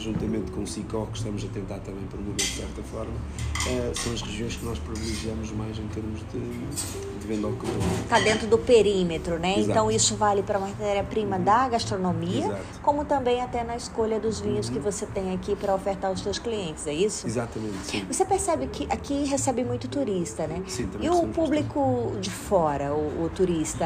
juntamente 0.00 0.50
com 0.50 0.62
o 0.62 0.66
SICO, 0.66 1.06
que 1.12 1.18
estamos 1.18 1.44
a 1.44 1.48
tentar 1.48 1.78
também 1.80 2.04
promover 2.06 2.36
de 2.36 2.56
certa 2.56 2.82
forma, 2.82 3.12
uh, 3.12 3.98
são 3.98 4.12
as 4.12 4.22
regiões 4.22 4.56
que 4.56 4.64
nós 4.64 4.78
privilegiamos 4.78 5.50
mais 5.52 5.78
em 5.78 5.86
termos 5.88 6.20
de, 6.32 7.18
de 7.18 7.26
venda 7.26 7.46
ao 7.46 7.52
cliente. 7.52 8.02
Está 8.02 8.18
dentro 8.18 8.46
do 8.46 8.58
perímetro, 8.58 9.38
né? 9.38 9.58
Exato. 9.58 9.70
Então 9.70 9.90
isso 9.90 10.16
vale 10.16 10.42
para 10.42 10.58
a 10.58 10.60
matéria-prima 10.60 11.38
da 11.38 11.68
gastronomia, 11.68 12.46
Exato. 12.46 12.80
como 12.82 13.04
também 13.04 13.42
até 13.42 13.62
na 13.62 13.76
escolha 13.76 14.18
dos 14.18 14.40
vinhos 14.40 14.68
uhum. 14.68 14.74
que 14.74 14.78
você 14.80 15.06
tem 15.06 15.34
aqui 15.34 15.54
para 15.54 15.74
ofertar 15.74 16.10
aos 16.10 16.20
seus 16.22 16.38
clientes, 16.38 16.86
é 16.86 16.94
isso? 16.94 17.26
Exatamente, 17.26 17.78
sim. 17.84 18.04
Você 18.10 18.24
percebe 18.24 18.66
que 18.68 18.84
aqui 18.90 19.24
recebe 19.24 19.64
muito 19.64 19.88
turista, 19.88 20.46
né? 20.46 20.62
Sim, 20.66 20.86
também 20.86 21.06
E 21.06 21.10
o 21.10 21.26
público 21.28 22.12
de 22.20 22.30
fora, 22.30 22.92
o, 22.92 23.24
o 23.24 23.30
turista, 23.34 23.84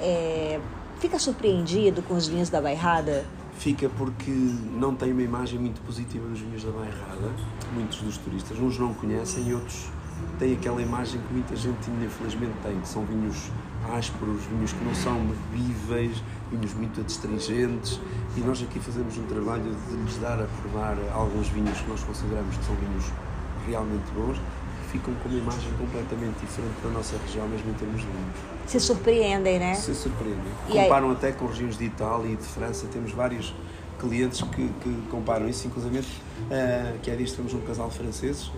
é, 0.00 0.60
fica 0.98 1.18
surpreendido 1.18 2.02
com 2.02 2.14
os 2.14 2.26
vinhos 2.26 2.48
da 2.50 2.60
Bairrada? 2.60 3.24
Fica 3.58 3.88
porque 3.88 4.30
não 4.30 4.94
tem 4.94 5.12
uma 5.12 5.22
imagem 5.22 5.58
muito 5.58 5.80
positiva 5.82 6.26
dos 6.28 6.40
vinhos 6.40 6.64
da 6.64 6.70
Bairrada, 6.70 7.30
muitos 7.72 7.98
dos 7.98 8.18
turistas, 8.18 8.58
uns 8.58 8.78
não 8.78 8.92
conhecem 8.94 9.48
e 9.48 9.54
outros 9.54 9.88
têm 10.38 10.54
aquela 10.54 10.80
imagem 10.80 11.20
que 11.20 11.32
muita 11.32 11.56
gente 11.56 11.90
infelizmente 11.90 12.54
tem, 12.62 12.78
que 12.80 12.88
são 12.88 13.04
vinhos 13.04 13.50
ásperos, 13.92 14.42
vinhos 14.44 14.72
que 14.72 14.84
não 14.84 14.94
são 14.94 15.20
bebíveis, 15.26 16.22
vinhos 16.50 16.74
muito 16.74 17.00
adstringentes 17.00 18.00
e 18.36 18.40
nós 18.40 18.62
aqui 18.62 18.78
fazemos 18.80 19.16
um 19.18 19.24
trabalho 19.24 19.74
de 19.88 19.96
lhes 19.96 20.16
dar 20.18 20.40
a 20.40 20.46
provar 20.62 20.96
alguns 21.12 21.48
vinhos 21.48 21.80
que 21.80 21.88
nós 21.88 22.02
consideramos 22.02 22.56
que 22.56 22.64
são 22.64 22.74
vinhos 22.76 23.04
realmente 23.66 24.04
bons 24.14 24.38
ficam 24.94 25.12
com 25.14 25.28
uma 25.28 25.38
imagem 25.38 25.72
completamente 25.72 26.38
diferente 26.38 26.74
da 26.82 26.90
nossa 26.90 27.16
região, 27.26 27.48
mesmo 27.48 27.68
em 27.70 27.74
termos 27.74 28.00
de 28.00 28.06
vinhos. 28.06 28.36
Se 28.66 28.78
surpreendem, 28.78 29.58
né? 29.58 29.74
Se 29.74 29.92
surpreendem. 29.92 30.52
E 30.68 30.72
Comparam 30.72 31.10
aí... 31.10 31.16
até 31.16 31.32
com 31.32 31.46
regiões 31.46 31.76
de 31.76 31.84
Itália 31.84 32.32
e 32.32 32.36
de 32.36 32.44
França. 32.44 32.86
Temos 32.92 33.10
vários 33.10 33.52
clientes 33.98 34.40
que, 34.42 34.68
que 34.68 35.02
comparam 35.10 35.48
isso, 35.48 35.66
inclusive 35.66 35.98
uh, 35.98 36.98
que 37.02 37.10
há 37.10 37.16
dias 37.16 37.32
temos 37.32 37.52
um 37.54 37.60
casal 37.60 37.88
de 37.88 37.96
franceses 37.96 38.50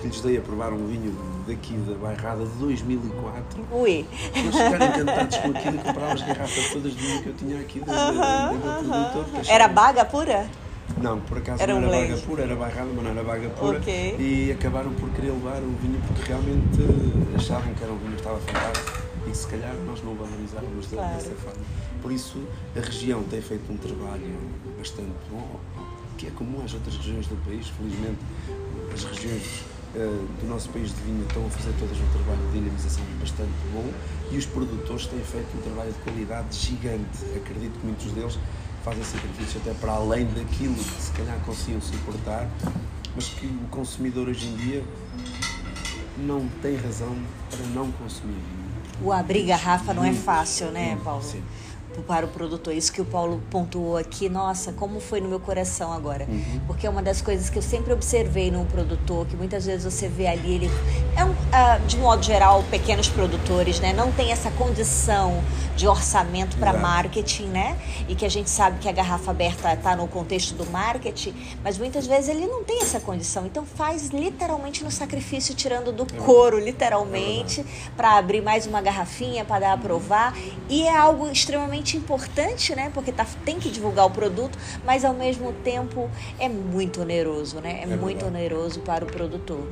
que 0.00 0.08
lhes 0.08 0.20
dei 0.20 0.36
a 0.36 0.40
provar 0.40 0.72
um 0.72 0.86
vinho 0.86 1.16
daqui 1.46 1.74
da 1.74 1.94
Bairrada 1.94 2.44
de 2.44 2.52
2004. 2.54 3.66
Ui! 3.70 4.04
Eles 4.34 4.56
ficaram 4.56 4.86
encantados 4.86 5.36
com 5.38 5.50
aquilo 5.50 5.76
e 5.76 5.78
compraram 5.78 6.12
as 6.12 6.22
garrafas 6.22 6.68
todas 6.72 6.92
de 6.92 6.98
vinho 6.98 7.22
que 7.22 7.28
eu 7.28 7.34
tinha 7.34 7.60
aqui 7.60 7.80
da, 7.80 7.92
uh 7.92 8.18
da, 8.18 8.52
da, 8.52 8.80
uh 8.80 9.24
-huh. 9.24 9.48
Era 9.48 9.68
baga 9.68 10.04
pura? 10.04 10.48
Não, 11.00 11.20
por 11.20 11.38
acaso 11.38 11.62
era 11.62 11.78
não 11.78 11.92
era 11.92 12.14
um 12.14 12.20
pura, 12.20 12.42
era 12.42 12.56
barrada, 12.56 12.88
mas 12.94 13.04
não 13.04 13.10
era 13.10 13.22
baga 13.22 13.48
pura. 13.50 13.78
Okay. 13.78 14.16
E 14.18 14.52
acabaram 14.52 14.92
por 14.94 15.10
querer 15.10 15.32
levar 15.32 15.62
o 15.62 15.74
vinho 15.80 16.00
porque 16.06 16.22
realmente 16.28 16.80
achavam 17.36 17.74
que 17.74 17.82
era 17.82 17.92
um 17.92 17.98
vinho 17.98 18.12
que 18.12 18.18
estava 18.18 18.38
fantástico 18.40 19.04
e 19.30 19.34
se 19.34 19.46
calhar 19.46 19.74
nós 19.86 20.02
não 20.02 20.14
valorizávamos 20.14 20.86
claro. 20.86 21.14
dessa 21.14 21.34
forma. 21.34 21.62
Por 22.02 22.12
isso 22.12 22.42
a 22.76 22.80
região 22.80 23.22
tem 23.24 23.40
feito 23.40 23.72
um 23.72 23.76
trabalho 23.76 24.36
bastante 24.78 25.12
bom, 25.30 25.58
que 26.18 26.26
é 26.26 26.30
comum 26.30 26.62
às 26.64 26.74
outras 26.74 26.96
regiões 26.96 27.26
do 27.26 27.36
país. 27.44 27.68
Felizmente 27.68 28.18
as 28.92 29.04
regiões 29.04 29.64
uh, 29.94 30.26
do 30.40 30.46
nosso 30.46 30.68
país 30.68 30.94
de 30.94 31.02
vinho 31.02 31.24
estão 31.26 31.44
a 31.46 31.50
fazer 31.50 31.72
todas 31.78 31.98
um 31.98 32.06
trabalho 32.12 32.46
de 32.52 32.58
dinamização 32.58 33.04
bastante 33.18 33.52
bom 33.72 33.90
e 34.30 34.36
os 34.36 34.46
produtores 34.46 35.06
têm 35.06 35.20
feito 35.20 35.56
um 35.56 35.62
trabalho 35.62 35.92
de 35.92 35.98
qualidade 35.98 36.56
gigante. 36.56 37.24
Acredito 37.36 37.78
que 37.80 37.86
muitos 37.86 38.12
deles 38.12 38.38
fazem 38.84 39.02
sacrifícios 39.02 39.62
até 39.62 39.72
para 39.80 39.92
além 39.92 40.26
daquilo 40.26 40.74
que 40.74 41.02
se 41.02 41.10
calhar 41.12 41.38
conseguiam 41.46 41.80
suportar, 41.80 42.46
mas 43.14 43.28
que 43.28 43.46
o 43.46 43.68
consumidor 43.70 44.28
hoje 44.28 44.46
em 44.46 44.56
dia 44.56 44.84
não 46.18 46.46
tem 46.60 46.76
razão 46.76 47.16
para 47.50 47.66
não 47.68 47.90
consumir. 47.92 48.42
O 49.02 49.10
abrir 49.10 49.46
garrafa 49.46 49.94
não 49.94 50.04
é 50.04 50.12
fácil, 50.12 50.70
né, 50.70 50.98
Paulo? 51.02 51.22
Sim 51.22 51.42
para 52.02 52.26
o 52.26 52.28
produtor. 52.28 52.74
Isso 52.74 52.92
que 52.92 53.00
o 53.00 53.04
Paulo 53.04 53.42
pontuou 53.50 53.96
aqui, 53.96 54.28
nossa, 54.28 54.72
como 54.72 55.00
foi 55.00 55.20
no 55.20 55.28
meu 55.28 55.40
coração 55.40 55.92
agora. 55.92 56.26
Uhum. 56.28 56.60
Porque 56.66 56.86
é 56.86 56.90
uma 56.90 57.02
das 57.02 57.20
coisas 57.20 57.50
que 57.50 57.58
eu 57.58 57.62
sempre 57.62 57.92
observei 57.92 58.50
num 58.50 58.64
produtor, 58.64 59.26
que 59.26 59.36
muitas 59.36 59.66
vezes 59.66 59.84
você 59.84 60.08
vê 60.08 60.26
ali, 60.26 60.54
ele 60.54 60.70
é 61.16 61.24
um, 61.24 61.30
uh, 61.30 61.86
de 61.86 61.96
modo 61.98 62.22
geral, 62.22 62.62
pequenos 62.70 63.08
produtores, 63.08 63.80
né? 63.80 63.92
Não 63.92 64.10
tem 64.12 64.32
essa 64.32 64.50
condição 64.52 65.42
de 65.76 65.88
orçamento 65.88 66.56
para 66.56 66.72
marketing, 66.72 67.46
né? 67.46 67.76
E 68.08 68.14
que 68.14 68.24
a 68.24 68.28
gente 68.28 68.48
sabe 68.48 68.78
que 68.78 68.88
a 68.88 68.92
garrafa 68.92 69.30
aberta 69.30 69.72
está 69.72 69.96
no 69.96 70.06
contexto 70.06 70.54
do 70.54 70.64
marketing, 70.70 71.34
mas 71.62 71.78
muitas 71.78 72.06
vezes 72.06 72.28
ele 72.28 72.46
não 72.46 72.62
tem 72.64 72.80
essa 72.80 73.00
condição. 73.00 73.46
Então 73.46 73.64
faz 73.64 74.08
literalmente 74.08 74.84
no 74.84 74.90
sacrifício, 74.90 75.54
tirando 75.54 75.92
do 75.92 76.06
couro, 76.14 76.58
literalmente, 76.58 77.60
é 77.60 77.64
para 77.96 78.16
abrir 78.16 78.40
mais 78.40 78.66
uma 78.66 78.80
garrafinha, 78.80 79.44
para 79.44 79.60
dar 79.60 79.72
a 79.72 79.78
provar. 79.78 80.36
E 80.68 80.84
é 80.84 80.96
algo 80.96 81.28
extremamente 81.28 81.83
extremamente 81.84 81.96
importante, 81.96 82.74
né? 82.74 82.90
Porque 82.92 83.12
tá, 83.12 83.26
tem 83.44 83.60
que 83.60 83.70
divulgar 83.70 84.06
o 84.06 84.10
produto, 84.10 84.58
mas 84.84 85.04
ao 85.04 85.12
mesmo 85.12 85.52
tempo 85.52 86.10
é 86.40 86.48
muito 86.48 87.02
oneroso, 87.02 87.60
né? 87.60 87.80
É, 87.80 87.82
é 87.82 87.86
muito 87.86 88.24
verdade. 88.24 88.24
oneroso 88.24 88.80
para 88.80 89.04
o 89.04 89.06
produtor. 89.06 89.68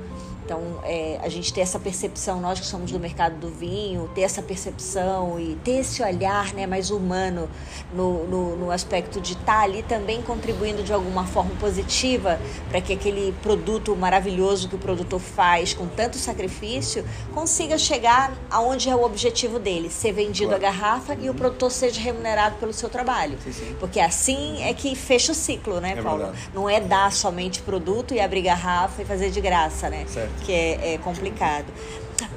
Então, 0.53 0.81
é, 0.85 1.19
a 1.23 1.31
gente 1.31 1.51
ter 1.51 1.63
essa 1.63 1.79
percepção, 1.79 2.39
nós 2.39 2.61
que 2.61 2.67
somos 2.67 2.93
do 2.93 3.01
mercado 3.01 3.39
do 3.39 3.49
vinho, 3.49 4.11
ter 4.15 4.21
essa 4.21 4.43
percepção 4.43 5.41
e 5.41 5.57
ter 5.65 5.81
esse 5.81 6.03
olhar 6.03 6.53
né, 6.53 6.67
mais 6.67 6.91
humano 6.91 7.49
no, 7.95 8.27
no, 8.27 8.57
no 8.57 8.71
aspecto 8.71 9.19
de 9.19 9.33
estar 9.33 9.45
tá 9.47 9.63
ali 9.63 9.83
também 9.83 10.21
contribuindo 10.21 10.83
de 10.83 10.93
alguma 10.93 11.25
forma 11.25 11.55
positiva 11.59 12.39
para 12.69 12.83
que 12.83 12.93
aquele 12.93 13.33
produto 13.41 13.97
maravilhoso 13.97 14.69
que 14.69 14.75
o 14.75 14.79
produtor 14.79 15.21
faz 15.21 15.73
com 15.73 15.87
tanto 15.87 16.19
sacrifício 16.19 17.03
consiga 17.33 17.79
chegar 17.79 18.35
aonde 18.51 18.91
é 18.91 18.95
o 18.95 19.03
objetivo 19.03 19.59
dele, 19.59 19.89
ser 19.89 20.13
vendido 20.13 20.51
claro. 20.51 20.67
a 20.67 20.71
garrafa 20.71 21.15
e 21.15 21.31
o 21.31 21.35
produtor 21.35 21.71
seja 21.71 21.99
remunerado 21.99 22.57
pelo 22.57 22.75
seu 22.75 22.91
trabalho. 22.91 23.39
Sim, 23.43 23.53
sim. 23.53 23.77
Porque 23.81 23.99
assim 23.99 24.63
é 24.63 24.75
que 24.75 24.95
fecha 24.95 25.33
o 25.33 25.35
ciclo, 25.35 25.81
né, 25.81 25.95
é 25.97 26.03
Paulo? 26.03 26.25
Verdade. 26.25 26.51
Não 26.55 26.69
é 26.69 26.79
dar 26.79 27.11
somente 27.11 27.63
produto 27.63 28.13
e 28.13 28.21
abrir 28.21 28.43
garrafa 28.43 29.01
e 29.01 29.05
fazer 29.07 29.31
de 29.31 29.41
graça, 29.41 29.89
né? 29.89 30.05
Certo 30.07 30.42
que 30.43 30.53
é, 30.53 30.95
é 30.95 30.99
complicado. 30.99 31.67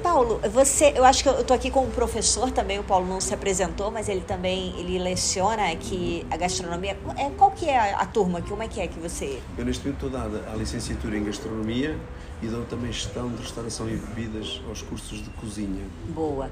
Paulo, 0.02 0.40
você, 0.50 0.92
eu 0.94 1.04
acho 1.04 1.22
que 1.22 1.28
eu 1.28 1.40
estou 1.40 1.54
aqui 1.54 1.70
com 1.70 1.84
um 1.84 1.90
professor 1.90 2.50
também, 2.50 2.78
o 2.78 2.82
Paulo 2.82 3.06
não 3.06 3.20
se 3.20 3.32
apresentou, 3.34 3.90
mas 3.90 4.08
ele 4.08 4.20
também 4.20 4.78
ele 4.78 4.98
leciona 4.98 5.70
aqui 5.70 6.26
a 6.30 6.36
gastronomia. 6.36 6.96
É, 7.16 7.30
qual 7.30 7.50
que 7.50 7.68
é 7.68 7.78
a, 7.78 7.98
a 7.98 8.06
turma? 8.06 8.40
Como 8.42 8.62
é 8.62 8.68
que 8.68 8.80
é 8.80 8.86
que 8.86 8.98
você... 8.98 9.40
Eu 9.56 9.64
neste 9.64 9.84
momento 9.84 10.06
estou 10.06 10.20
dada 10.20 10.44
a 10.52 10.56
licenciatura 10.56 11.16
em 11.16 11.24
gastronomia 11.24 11.98
e 12.42 12.46
dou 12.46 12.64
também 12.64 12.92
gestão 12.92 13.28
de 13.28 13.42
restauração 13.42 13.88
e 13.88 13.96
bebidas 13.96 14.60
aos 14.68 14.82
cursos 14.82 15.22
de 15.22 15.30
cozinha. 15.30 15.84
Boa. 16.08 16.50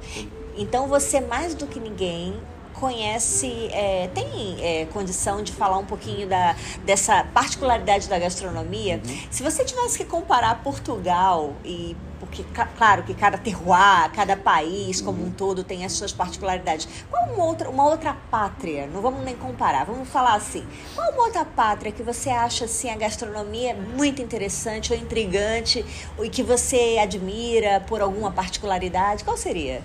Então 0.56 0.88
você 0.88 1.20
mais 1.20 1.54
do 1.54 1.66
que 1.66 1.78
ninguém 1.78 2.34
conhece, 2.74 3.68
é, 3.72 4.08
tem 4.14 4.56
é, 4.60 4.86
condição 4.86 5.42
de 5.42 5.52
falar 5.52 5.78
um 5.78 5.86
pouquinho 5.86 6.28
da, 6.28 6.54
dessa 6.84 7.24
particularidade 7.32 8.08
da 8.08 8.18
gastronomia. 8.18 9.00
Uhum. 9.04 9.18
Se 9.30 9.42
você 9.42 9.64
tivesse 9.64 9.98
que 9.98 10.04
comparar 10.04 10.62
Portugal 10.62 11.54
e 11.64 11.96
porque 12.20 12.44
claro 12.76 13.02
que 13.02 13.12
cada 13.12 13.36
terroir, 13.36 14.10
cada 14.12 14.36
país 14.36 15.00
como 15.00 15.20
uhum. 15.20 15.28
um 15.28 15.30
todo 15.30 15.62
tem 15.62 15.84
as 15.84 15.92
suas 15.92 16.12
particularidades. 16.12 16.88
Qual 17.10 17.22
uma 17.32 17.44
outra, 17.44 17.68
uma 17.68 17.84
outra 17.86 18.16
pátria? 18.30 18.86
Não 18.86 19.00
vamos 19.02 19.22
nem 19.24 19.36
comparar, 19.36 19.84
vamos 19.84 20.08
falar 20.08 20.34
assim. 20.34 20.66
Qual 20.94 21.12
uma 21.12 21.24
outra 21.24 21.44
pátria 21.44 21.92
que 21.92 22.02
você 22.02 22.30
acha 22.30 22.64
assim 22.64 22.90
a 22.90 22.96
gastronomia 22.96 23.74
muito 23.74 24.22
interessante 24.22 24.92
ou 24.92 24.98
intrigante 24.98 25.84
e 26.22 26.28
que 26.28 26.42
você 26.42 26.98
admira 27.00 27.80
por 27.80 28.00
alguma 28.00 28.32
particularidade? 28.32 29.22
Qual 29.22 29.36
seria? 29.36 29.82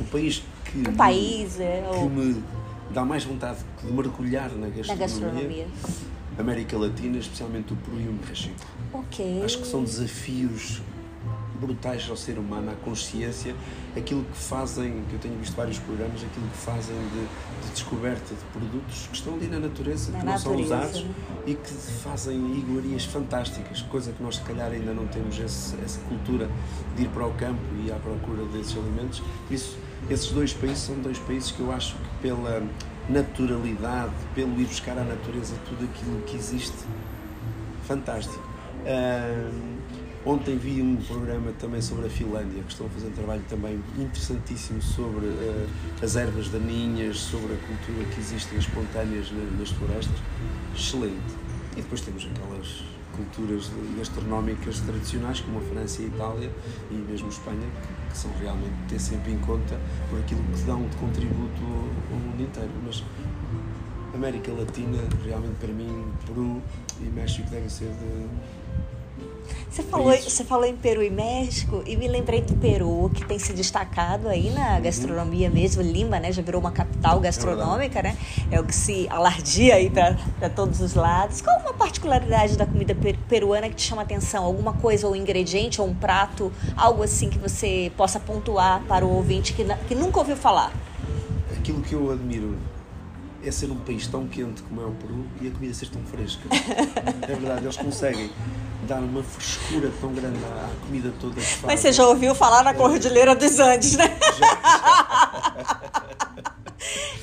O 0.00 0.04
país 0.04 0.42
que, 0.70 0.88
um 0.88 0.94
país, 0.94 1.58
é, 1.60 1.88
que 1.90 1.98
ou... 1.98 2.10
me 2.10 2.42
dá 2.90 3.04
mais 3.04 3.24
vontade 3.24 3.58
de 3.82 3.92
mergulhar 3.92 4.50
na 4.52 4.68
gastronomia, 4.68 4.94
na 4.94 4.96
gastronomia. 4.96 5.66
América 6.38 6.78
Latina, 6.78 7.18
especialmente 7.18 7.72
o 7.72 7.76
Peru 7.76 8.00
e 8.00 8.08
o 8.08 8.12
México. 8.12 8.54
Ok. 8.92 9.42
Acho 9.44 9.58
que 9.58 9.66
são 9.66 9.82
desafios 9.82 10.80
brutais 11.58 12.08
ao 12.08 12.16
ser 12.16 12.38
humano, 12.38 12.70
à 12.70 12.74
consciência, 12.74 13.54
aquilo 13.96 14.24
que 14.24 14.38
fazem, 14.38 15.02
que 15.08 15.14
eu 15.14 15.18
tenho 15.18 15.36
visto 15.38 15.56
vários 15.56 15.78
programas, 15.78 16.22
aquilo 16.22 16.46
que 16.48 16.56
fazem 16.56 16.96
de, 16.96 17.66
de 17.66 17.72
descoberta 17.72 18.34
de 18.34 18.44
produtos 18.52 19.08
que 19.08 19.16
estão 19.16 19.34
ali 19.34 19.48
na 19.48 19.58
natureza, 19.58 20.12
na 20.12 20.20
que 20.20 20.24
natureza. 20.24 20.56
não 20.56 20.64
são 20.64 20.78
usados 20.78 21.06
e 21.46 21.54
que 21.54 21.72
fazem 21.72 22.58
iguarias 22.58 23.04
fantásticas, 23.04 23.82
coisa 23.82 24.12
que 24.12 24.22
nós 24.22 24.36
se 24.36 24.42
calhar 24.42 24.70
ainda 24.70 24.92
não 24.92 25.06
temos 25.08 25.38
esse, 25.38 25.74
essa 25.84 26.00
cultura 26.02 26.48
de 26.96 27.02
ir 27.02 27.08
para 27.08 27.26
o 27.26 27.32
campo 27.34 27.60
e 27.84 27.90
à 27.90 27.96
procura 27.96 28.44
desses 28.46 28.76
alimentos. 28.76 29.22
Isso, 29.50 29.76
esses 30.10 30.30
dois 30.30 30.52
países 30.52 30.78
são 30.78 30.96
dois 30.96 31.18
países 31.18 31.50
que 31.50 31.60
eu 31.60 31.72
acho 31.72 31.94
que 31.94 32.22
pela 32.22 32.62
naturalidade, 33.08 34.12
pelo 34.34 34.60
ir 34.60 34.66
buscar 34.66 34.96
à 34.98 35.04
natureza 35.04 35.54
tudo 35.68 35.84
aquilo 35.84 36.20
que 36.22 36.36
existe, 36.36 36.76
fantástico. 37.86 38.46
Uh, 38.84 39.78
ontem 40.24 40.56
vi 40.56 40.80
um 40.82 40.96
programa 40.96 41.52
também 41.58 41.80
sobre 41.80 42.06
a 42.06 42.10
Finlândia, 42.10 42.62
que 42.62 42.70
estão 42.70 42.86
a 42.86 42.90
fazer 42.90 43.08
um 43.08 43.12
trabalho 43.12 43.42
também 43.48 43.82
interessantíssimo 43.98 44.80
sobre 44.82 45.26
uh, 45.26 45.68
as 46.02 46.16
ervas 46.16 46.48
daninhas, 46.48 47.18
sobre 47.18 47.54
a 47.54 47.56
cultura 47.56 48.04
que 48.14 48.20
existem 48.20 48.58
espontâneas 48.58 49.30
nas 49.58 49.70
florestas. 49.70 50.18
Excelente. 50.74 51.34
E 51.72 51.82
depois 51.82 52.00
temos 52.00 52.26
aquelas 52.26 52.97
culturas 53.18 53.70
gastronómicas 53.96 54.80
tradicionais, 54.80 55.40
como 55.40 55.58
a 55.58 55.62
França 55.62 56.02
e 56.02 56.04
a 56.04 56.08
Itália 56.08 56.50
e 56.90 56.94
mesmo 56.94 57.26
a 57.26 57.30
Espanha, 57.30 57.66
que, 57.82 58.10
que 58.10 58.16
são 58.16 58.30
realmente 58.40 58.74
ter 58.88 59.00
sempre 59.00 59.32
em 59.32 59.38
conta 59.38 59.78
por 60.08 60.20
aquilo 60.20 60.42
que 60.54 60.62
dão 60.62 60.88
de 60.88 60.96
contributo 60.96 61.62
ao 62.10 62.18
mundo 62.18 62.40
inteiro. 62.40 62.70
Mas 62.86 63.02
América 64.14 64.52
Latina, 64.52 64.98
realmente 65.24 65.56
para 65.56 65.72
mim, 65.72 66.06
Peru 66.26 66.62
e 67.00 67.04
México 67.04 67.48
devem 67.50 67.68
ser 67.68 67.88
de 67.88 68.26
você 69.70 69.82
falou, 69.82 70.16
você 70.16 70.44
falou 70.44 70.64
em 70.64 70.76
Peru 70.76 71.02
e 71.02 71.10
México 71.10 71.82
e 71.86 71.96
me 71.96 72.08
lembrei 72.08 72.40
do 72.40 72.54
Peru, 72.54 73.10
que 73.14 73.24
tem 73.24 73.38
se 73.38 73.52
destacado 73.52 74.28
aí 74.28 74.50
na 74.50 74.76
uhum. 74.76 74.82
gastronomia 74.82 75.50
mesmo. 75.50 75.82
Lima, 75.82 76.18
né? 76.18 76.32
Já 76.32 76.42
virou 76.42 76.60
uma 76.60 76.72
capital 76.72 77.20
gastronômica, 77.20 77.98
é 78.00 78.02
né? 78.02 78.16
É 78.50 78.60
o 78.60 78.64
que 78.64 78.74
se 78.74 79.06
alardia 79.08 79.74
aí 79.74 79.90
para 79.90 80.48
todos 80.48 80.80
os 80.80 80.94
lados. 80.94 81.40
Qual 81.40 81.60
uma 81.60 81.74
particularidade 81.74 82.56
da 82.56 82.66
comida 82.66 82.96
peruana 83.28 83.68
que 83.68 83.74
te 83.74 83.82
chama 83.82 84.02
atenção? 84.02 84.44
Alguma 84.44 84.72
coisa, 84.72 85.06
ou 85.06 85.12
um 85.12 85.16
ingrediente, 85.16 85.80
ou 85.80 85.86
um 85.86 85.94
prato, 85.94 86.52
algo 86.76 87.02
assim 87.02 87.28
que 87.28 87.38
você 87.38 87.92
possa 87.96 88.18
pontuar 88.18 88.82
para 88.88 89.04
o 89.04 89.10
ouvinte 89.14 89.52
que, 89.52 89.64
que 89.86 89.94
nunca 89.94 90.18
ouviu 90.18 90.36
falar? 90.36 90.72
Aquilo 91.56 91.82
que 91.82 91.94
eu 91.94 92.10
admiro 92.10 92.56
é 93.48 93.50
ser 93.50 93.70
um 93.70 93.76
país 93.76 94.06
tão 94.06 94.26
quente 94.28 94.62
como 94.62 94.82
é 94.82 94.84
o 94.84 94.92
Peru 94.92 95.24
e 95.40 95.48
a 95.48 95.50
comida 95.50 95.74
ser 95.74 95.88
tão 95.88 96.02
fresca. 96.04 96.42
é 97.22 97.26
verdade, 97.26 97.64
eles 97.64 97.76
conseguem 97.76 98.30
dar 98.86 99.00
uma 99.00 99.22
frescura 99.22 99.90
tão 100.00 100.12
grande 100.12 100.38
à 100.44 100.86
comida 100.86 101.12
toda 101.18 101.34
que 101.34 101.40
fazem. 101.40 101.66
Mas 101.66 101.80
você 101.80 101.92
já 101.92 102.06
ouviu 102.06 102.34
falar 102.34 102.62
na 102.62 102.74
Cordilheira 102.74 103.34
dos 103.34 103.58
Andes, 103.58 103.96
né? 103.96 104.16
Já. 104.38 105.88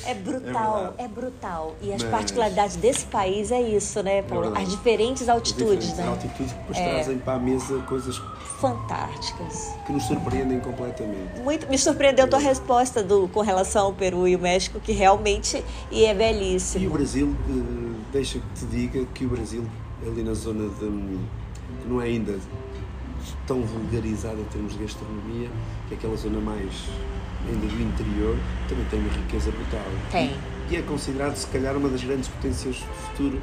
É 0.05 0.13
brutal, 0.13 0.93
é, 0.99 1.05
é, 1.05 1.07
brutal. 1.07 1.75
E 1.81 1.91
as 1.91 2.03
Mas... 2.03 2.11
particularidades 2.11 2.75
desse 2.75 3.05
país 3.05 3.51
é 3.51 3.59
isso, 3.59 4.03
né, 4.03 4.21
Paulo? 4.21 4.55
É 4.55 4.61
as 4.61 4.69
diferentes 4.69 5.27
altitudes, 5.27 5.89
As 5.89 5.95
diferentes 5.95 5.97
né? 5.97 6.07
altitudes 6.07 6.53
que 6.53 6.59
depois 6.59 6.77
é. 6.77 6.89
trazem 6.93 7.17
para 7.17 7.33
a 7.33 7.39
mesa 7.39 7.79
coisas 7.87 8.21
fantásticas. 8.65 9.75
Que 9.85 9.93
nos 9.93 10.03
surpreendem 10.03 10.59
completamente. 10.59 11.39
Muito, 11.43 11.69
me 11.69 11.77
surpreendeu 11.77 12.25
a 12.25 12.27
tua 12.27 12.39
resposta 12.39 13.03
do, 13.03 13.27
com 13.27 13.41
relação 13.41 13.85
ao 13.85 13.93
Peru 13.93 14.27
e 14.27 14.35
o 14.35 14.39
México, 14.39 14.79
que 14.79 14.91
realmente 14.91 15.63
e 15.91 16.05
é 16.05 16.13
belíssimo. 16.13 16.83
E 16.83 16.87
o 16.87 16.91
Brasil, 16.91 17.35
deixa 18.11 18.39
que 18.39 18.45
te 18.59 18.65
diga 18.65 19.05
que 19.13 19.25
o 19.25 19.29
Brasil, 19.29 19.63
ali 20.05 20.23
na 20.23 20.33
zona 20.33 20.67
de 20.67 21.19
que 21.81 21.87
não 21.87 22.01
é 22.01 22.05
ainda 22.05 22.39
tão 23.45 23.61
vulgarizada 23.61 24.39
em 24.39 24.45
termos 24.45 24.73
de 24.73 24.79
gastronomia, 24.79 25.49
que 25.87 25.93
é 25.93 25.97
aquela 25.97 26.15
zona 26.15 26.39
mais 26.39 26.73
ainda 27.47 27.67
do 27.67 27.81
interior, 27.81 28.35
também 28.67 28.85
tem 28.85 28.99
uma 28.99 29.13
riqueza 29.13 29.51
brutal. 29.51 29.85
Tem. 30.11 30.54
E 30.69 30.77
é 30.77 30.81
considerado, 30.81 31.35
se 31.35 31.45
calhar, 31.47 31.75
uma 31.77 31.89
das 31.89 32.03
grandes 32.03 32.27
potências 32.27 32.77
do 32.77 33.07
futuro 33.07 33.41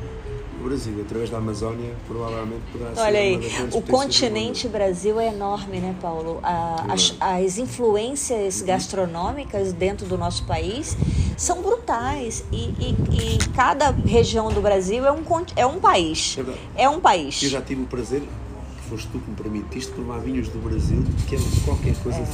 do 0.59 0.69
Brasil. 0.69 1.01
Através 1.01 1.31
da 1.31 1.39
Amazónia, 1.39 1.95
provavelmente 2.07 2.63
poderá 2.73 2.91
Olha 2.91 2.97
ser 2.97 3.17
aí, 3.17 3.33
uma 3.33 3.43
das 3.43 3.53
grandes 3.53 3.75
o 3.77 3.83
continente 3.83 4.69
Brasil 4.69 5.21
é 5.21 5.29
enorme, 5.29 5.79
né, 5.79 5.95
Paulo? 6.01 6.41
A, 6.43 6.87
as, 6.93 7.15
as, 7.21 7.59
influências 7.59 8.61
uhum. 8.61 8.67
gastronômicas 8.67 9.73
dentro 9.73 10.07
do 10.07 10.19
nosso 10.19 10.45
país 10.45 10.97
são 11.37 11.63
brutais. 11.63 12.45
E, 12.51 12.57
e, 12.57 12.97
e, 13.13 13.39
cada 13.55 13.91
região 13.91 14.49
do 14.53 14.61
Brasil 14.61 15.07
é 15.07 15.13
um, 15.13 15.23
é 15.55 15.67
um 15.67 15.79
país. 15.79 16.37
É, 16.77 16.85
é 16.85 16.89
um 16.89 17.01
país. 17.01 17.41
Eu 17.43 17.51
já 17.51 17.61
tive 17.61 17.83
o 17.83 17.87
prazer, 17.87 18.21
que 18.21 18.91
foste 18.91 19.09
tu 19.13 19.21
que 19.21 19.31
me 19.31 19.37
permitiste, 19.37 19.93
provar 19.93 20.19
vinhos 20.19 20.49
do 20.49 20.59
Brasil, 20.59 21.05
que 21.29 21.37
é 21.37 21.39
qualquer 21.65 21.95
coisa 22.03 22.19
é. 22.19 22.23
de 22.23 22.33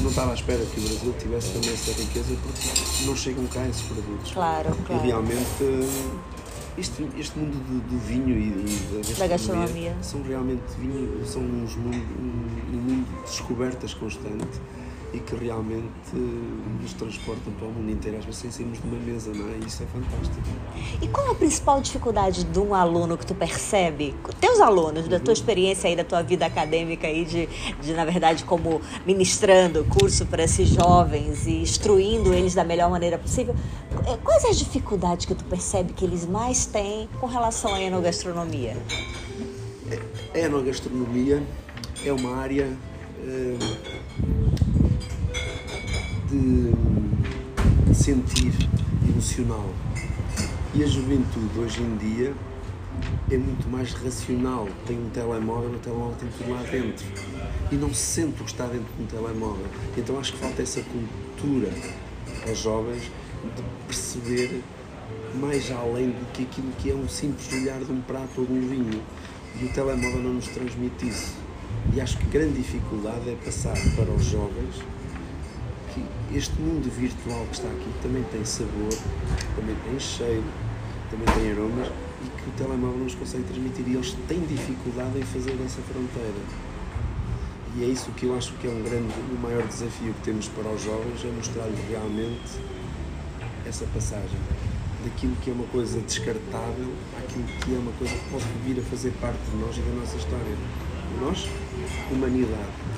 que 0.00 0.04
não 0.04 0.10
estava 0.10 0.30
à 0.30 0.34
espera 0.34 0.64
que 0.64 0.80
o 0.80 0.82
Brasil 0.82 1.14
tivesse 1.18 1.52
também 1.52 1.72
essa 1.72 1.92
riqueza 1.92 2.34
porque 2.42 3.04
não 3.04 3.14
chegam 3.14 3.46
cá 3.48 3.66
esses 3.68 3.82
produtos. 3.82 4.32
Claro, 4.32 4.74
claro. 4.86 5.04
E 5.04 5.06
realmente 5.06 5.64
este, 6.78 7.06
este 7.18 7.38
mundo 7.38 7.58
do, 7.58 7.80
do 7.86 7.98
vinho 7.98 8.30
e, 8.30 8.48
e 8.48 9.14
da, 9.18 9.26
gastronomia, 9.26 9.94
são 10.00 10.22
realmente 10.22 10.62
vinho, 10.78 11.22
são 11.26 11.42
uns 11.42 11.76
mundo, 11.76 11.96
um, 12.18 12.76
um 12.76 12.80
mundo 12.80 13.06
de 13.16 13.30
descobertas 13.30 13.92
constante 13.92 14.58
e 15.12 15.18
que 15.18 15.34
realmente 15.34 16.14
nos 16.80 16.92
transportam 16.92 17.52
para 17.54 17.66
o 17.66 17.72
mundo 17.72 17.90
inteiro, 17.90 18.18
às 18.18 18.24
vezes 18.24 18.40
sem 18.40 18.50
sairmos 18.50 18.80
de 18.80 18.86
uma 18.86 18.98
mesa, 18.98 19.32
não 19.34 19.48
é? 19.48 19.58
E 19.62 19.66
isso 19.66 19.82
é 19.82 19.86
fantástico. 19.86 20.40
E 21.02 21.08
qual 21.08 21.30
a 21.30 21.34
principal 21.34 21.80
dificuldade 21.80 22.44
de 22.44 22.58
um 22.58 22.74
aluno 22.74 23.18
que 23.18 23.26
tu 23.26 23.34
percebe? 23.34 24.14
Teus 24.40 24.60
alunos, 24.60 25.08
da 25.08 25.18
tua 25.18 25.32
experiência 25.32 25.88
aí, 25.88 25.96
da 25.96 26.04
tua 26.04 26.22
vida 26.22 26.46
acadêmica 26.46 27.06
aí, 27.06 27.24
de, 27.24 27.48
de 27.80 27.92
na 27.92 28.04
verdade, 28.04 28.44
como 28.44 28.80
ministrando 29.04 29.84
curso 29.84 30.26
para 30.26 30.44
esses 30.44 30.68
jovens 30.68 31.46
e 31.46 31.62
instruindo 31.62 32.32
eles 32.32 32.54
da 32.54 32.62
melhor 32.62 32.90
maneira 32.90 33.18
possível, 33.18 33.54
é, 34.06 34.16
quais 34.16 34.44
as 34.44 34.58
dificuldades 34.58 35.26
que 35.26 35.34
tu 35.34 35.44
percebe 35.44 35.92
que 35.92 36.04
eles 36.04 36.24
mais 36.24 36.66
têm 36.66 37.08
com 37.20 37.26
relação 37.26 37.74
à 37.74 37.80
enogastronomia? 37.80 38.76
A 40.32 40.38
enogastronomia 40.38 41.42
é 42.04 42.12
uma 42.12 42.36
área 42.36 42.68
eh, 43.22 43.56
de 46.30 46.72
sentir 47.92 48.52
emocional. 49.08 49.68
E 50.72 50.84
a 50.84 50.86
juventude 50.86 51.58
hoje 51.58 51.82
em 51.82 51.96
dia 51.96 52.32
é 53.28 53.36
muito 53.36 53.68
mais 53.68 53.92
racional. 53.94 54.68
Tem 54.86 54.96
um 54.96 55.10
telemóvel, 55.10 55.70
o 55.70 55.78
telemóvel 55.78 56.16
tem 56.20 56.28
tudo 56.38 56.52
lá 56.52 56.62
dentro. 56.62 57.04
E 57.72 57.74
não 57.74 57.92
se 57.92 58.02
sente 58.02 58.40
o 58.40 58.44
que 58.44 58.50
está 58.52 58.66
dentro 58.66 58.86
de 58.96 59.02
um 59.02 59.06
telemóvel. 59.06 59.66
Então 59.96 60.20
acho 60.20 60.32
que 60.34 60.38
falta 60.38 60.62
essa 60.62 60.80
cultura 60.82 61.72
aos 62.48 62.58
jovens 62.58 63.02
de 63.02 63.62
perceber 63.88 64.62
mais 65.34 65.70
além 65.72 66.10
do 66.10 66.32
que 66.32 66.44
aquilo 66.44 66.70
que 66.78 66.90
é 66.90 66.94
um 66.94 67.08
simples 67.08 67.52
olhar 67.52 67.80
de 67.80 67.90
um 67.90 68.00
prato 68.02 68.40
ou 68.42 68.46
de 68.46 68.52
um 68.52 68.68
vinho. 68.68 69.02
E 69.60 69.64
o 69.64 69.72
telemóvel 69.72 70.22
não 70.22 70.34
nos 70.34 70.46
transmite 70.46 71.08
isso. 71.08 71.34
E 71.92 72.00
acho 72.00 72.16
que 72.18 72.26
grande 72.26 72.58
dificuldade 72.58 73.28
é 73.28 73.34
passar 73.44 73.74
para 73.96 74.10
os 74.12 74.24
jovens 74.26 74.76
este 76.32 76.60
mundo 76.60 76.88
virtual 76.90 77.44
que 77.46 77.54
está 77.54 77.68
aqui 77.68 77.90
também 78.02 78.22
tem 78.24 78.44
sabor, 78.44 78.92
também 79.56 79.76
tem 79.84 79.98
cheiro, 79.98 80.44
também 81.10 81.26
tem 81.34 81.52
aromas 81.52 81.88
e 81.88 82.42
que 82.42 82.48
o 82.48 82.52
telemóvel 82.56 82.98
nos 82.98 83.14
consegue 83.14 83.44
transmitir 83.44 83.88
e 83.88 83.94
eles 83.94 84.16
têm 84.28 84.40
dificuldade 84.40 85.18
em 85.18 85.22
fazer 85.22 85.58
essa 85.64 85.80
fronteira. 85.82 86.40
E 87.76 87.84
é 87.84 87.86
isso 87.86 88.10
que 88.12 88.26
eu 88.26 88.36
acho 88.36 88.52
que 88.54 88.66
é 88.66 88.70
um 88.70 88.82
grande, 88.82 89.12
o 89.32 89.38
maior 89.40 89.66
desafio 89.66 90.12
que 90.14 90.22
temos 90.22 90.48
para 90.48 90.68
os 90.70 90.82
jovens, 90.82 91.24
é 91.24 91.28
mostrar-lhes 91.28 91.78
realmente 91.88 92.58
essa 93.66 93.84
passagem 93.86 94.38
daquilo 95.04 95.34
que 95.36 95.50
é 95.50 95.52
uma 95.52 95.66
coisa 95.66 96.00
descartável 96.00 96.92
àquilo 97.18 97.44
que 97.44 97.74
é 97.74 97.78
uma 97.78 97.92
coisa 97.92 98.14
que 98.14 98.30
pode 98.30 98.44
vir 98.64 98.78
a 98.80 98.82
fazer 98.84 99.12
parte 99.20 99.38
de 99.50 99.56
nós 99.56 99.76
e 99.76 99.80
da 99.80 100.00
nossa 100.00 100.16
história. 100.16 100.56
Nós, 101.20 101.48
humanidade. 102.10 102.54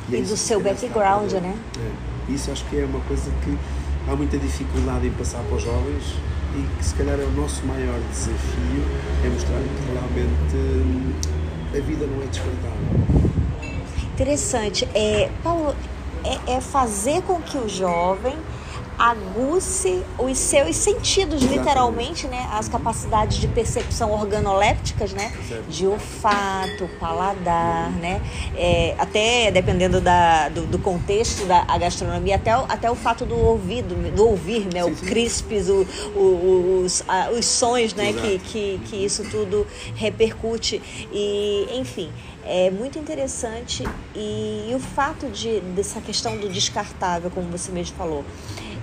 E, 0.09 0.16
e 0.16 0.22
do 0.22 0.37
seu 0.37 0.61
background, 0.61 1.33
né? 1.33 1.55
É. 1.79 2.33
Isso 2.33 2.51
acho 2.51 2.64
que 2.66 2.79
é 2.79 2.85
uma 2.85 3.01
coisa 3.01 3.31
que 3.44 3.57
há 4.09 4.16
muita 4.16 4.38
dificuldade 4.38 5.07
em 5.07 5.11
passar 5.12 5.42
para 5.42 5.57
os 5.57 5.62
jovens 5.62 6.14
e 6.55 6.79
que 6.79 6.85
se 6.85 6.94
calhar 6.94 7.18
é 7.18 7.25
o 7.25 7.31
nosso 7.33 7.64
maior 7.64 7.98
desafio 8.11 8.85
é 9.25 9.29
mostrar 9.29 9.59
que 9.59 9.92
realmente 9.92 10.57
hum, 10.57 11.12
a 11.70 11.81
vida 11.81 12.07
não 12.07 12.22
é 12.22 12.27
descartável. 12.27 13.33
Interessante. 14.14 14.88
É, 14.94 15.31
Paulo, 15.42 15.75
é, 16.25 16.53
é 16.55 16.61
fazer 16.61 17.22
com 17.22 17.40
que 17.40 17.57
o 17.57 17.68
jovem 17.68 18.37
aguce 18.98 20.02
os 20.18 20.38
seus 20.38 20.76
sentidos, 20.76 21.42
Exatamente. 21.42 21.59
literalmente, 21.59 22.28
né? 22.28 22.48
As 22.52 22.68
capacidades 22.68 23.38
de 23.38 23.48
percepção 23.48 24.12
organolépticas, 24.12 25.12
né? 25.12 25.33
Certo. 25.48 25.68
De 25.68 25.87
olfato, 25.87 26.88
paladar, 27.00 27.90
né? 27.92 28.20
É, 28.57 28.94
até 28.98 29.50
dependendo 29.50 30.00
da, 30.00 30.48
do, 30.48 30.66
do, 30.66 30.78
contexto 30.78 31.46
da 31.46 31.64
gastronomia, 31.78 32.37
até, 32.37 32.50
até 32.50 32.90
o 32.90 32.94
fato 32.94 33.24
do 33.24 33.37
ouvido, 33.37 33.94
do 34.12 34.26
ouvir, 34.28 34.66
né? 34.72 34.83
Sim, 34.85 34.90
o 34.90 34.96
crispes, 34.96 35.68
o, 35.68 35.87
o, 36.14 36.83
os, 36.85 37.02
a, 37.09 37.31
os 37.31 37.44
sons, 37.44 37.94
né? 37.94 38.12
Que, 38.12 38.38
que, 38.38 38.81
que 38.87 38.96
isso 38.96 39.24
tudo 39.31 39.66
repercute. 39.96 40.81
E, 41.12 41.68
enfim 41.72 42.11
é 42.44 42.70
muito 42.70 42.98
interessante 42.98 43.85
e, 44.14 44.66
e, 44.68 44.74
o 44.74 44.78
fato 44.81 45.28
de 45.28 45.61
dessa 45.61 46.00
questão 46.00 46.37
do 46.37 46.48
descartável, 46.48 47.31
como 47.31 47.48
você 47.48 47.70
mesmo 47.70 47.96
falou, 47.96 48.24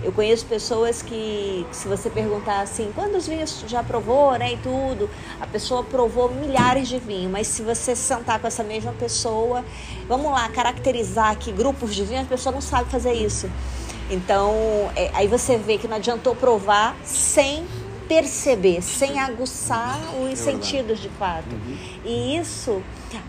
eu 0.04 0.12
conheço 0.12 0.46
pessoas 0.46 1.02
que, 1.02 1.66
se 1.72 1.88
você 1.88 2.10
perguntar 2.10 2.62
assim, 2.62 2.92
quantos 2.96 3.28
vinhos 3.28 3.64
já 3.68 3.84
provou, 3.84 4.38
né, 4.38 4.54
e 4.54 4.58
tudo, 4.58 5.10
a 5.40 5.48
pessoa 5.48 5.84
provou 5.84 6.32
milhares 6.34 6.88
de 6.88 7.00
vinhos, 7.00 7.32
mas 7.32 7.48
se 7.48 7.62
você 7.62 7.96
sentar 7.96 8.40
com 8.40 8.48
essa 8.48 8.64
mesma 8.64 8.94
pessoa, 8.94 9.64
vamos 10.08 10.32
lá, 10.32 10.48
caracterizar 10.50 11.32
aqui 11.32 11.52
grupos 11.52 11.94
de 11.94 12.04
vinhos, 12.04 12.26
a 12.26 12.30
pessoa 12.30 12.54
não 12.54 12.62
sabe 12.62 12.90
fazer 12.90 13.14
isso. 13.14 13.50
Então, 14.10 14.54
é, 14.96 15.12
aí 15.14 15.28
você 15.28 15.58
vê 15.58 15.78
que 15.78 15.88
não 15.88 15.98
adiantou 15.98 16.36
provar 16.36 16.96
sem 17.04 17.64
perceber, 18.10 18.82
sem 18.82 19.20
aguçar 19.20 20.00
os 20.20 20.32
é 20.32 20.36
sentidos 20.36 21.00
de 21.00 21.10
fato. 21.10 21.52
Uhum. 21.52 21.78
E 22.04 22.38
isso, 22.38 22.82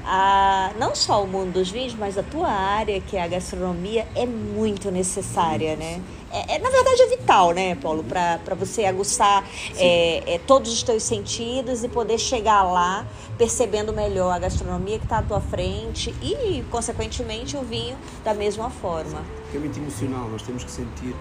a, 0.07 0.73
não 0.79 0.95
só 0.95 1.23
o 1.23 1.27
mundo 1.27 1.53
dos 1.53 1.71
vinhos, 1.71 1.95
mas 1.95 2.17
a 2.17 2.23
tua 2.23 2.49
área, 2.49 2.99
que 2.99 3.15
é 3.15 3.23
a 3.23 3.29
gastronomia, 3.29 4.09
é 4.15 4.25
muito 4.25 4.91
necessária, 4.91 5.77
né? 5.77 6.01
É, 6.33 6.55
é, 6.55 6.59
na 6.61 6.71
verdade 6.71 7.03
é 7.03 7.07
vital, 7.09 7.51
né, 7.51 7.75
Paulo, 7.75 8.05
para 8.05 8.55
você 8.55 8.85
aguçar 8.85 9.45
é, 9.77 10.35
é, 10.35 10.39
todos 10.39 10.73
os 10.73 10.83
teus 10.83 11.03
sentidos 11.03 11.83
e 11.83 11.89
poder 11.89 12.19
chegar 12.19 12.63
lá 12.63 13.05
percebendo 13.37 13.93
melhor 13.93 14.33
a 14.33 14.39
gastronomia 14.39 14.99
que 14.99 15.05
está 15.05 15.19
à 15.19 15.23
tua 15.23 15.41
frente 15.41 16.15
e, 16.23 16.65
consequentemente, 16.71 17.57
o 17.57 17.63
vinho 17.63 17.97
da 18.25 18.33
mesma 18.33 18.71
forma. 18.71 19.23
É 19.53 19.59
muito 19.59 19.79
emocional, 19.79 20.29
nós 20.29 20.43
temos 20.43 20.63
que 20.63 20.71
sentir 20.71 21.15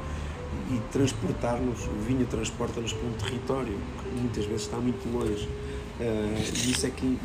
e 0.70 0.80
transportar-nos, 0.92 1.88
o 1.88 2.02
vinho 2.06 2.26
transporta-nos 2.28 2.94
para 2.94 3.08
um 3.08 3.14
território 3.14 3.78
que 4.04 4.20
muitas 4.20 4.46
vezes 4.46 4.62
está 4.64 4.78
muito 4.78 5.08
longe. 5.12 5.48
Uh, 6.00 6.66
e 6.66 6.72
isso 6.72 6.86
é 6.86 6.90
que, 6.90 7.18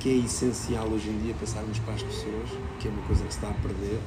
que 0.00 0.08
é 0.08 0.24
essencial 0.24 0.86
hoje 0.88 1.08
em 1.08 1.18
dia 1.18 1.34
passarmos 1.38 1.78
para 1.80 1.94
as 1.94 2.02
pessoas, 2.02 2.50
que 2.78 2.88
é 2.88 2.90
uma 2.90 3.02
coisa 3.02 3.24
que 3.24 3.32
se 3.32 3.38
está 3.38 3.50
a 3.50 3.54
perder, 3.54 3.98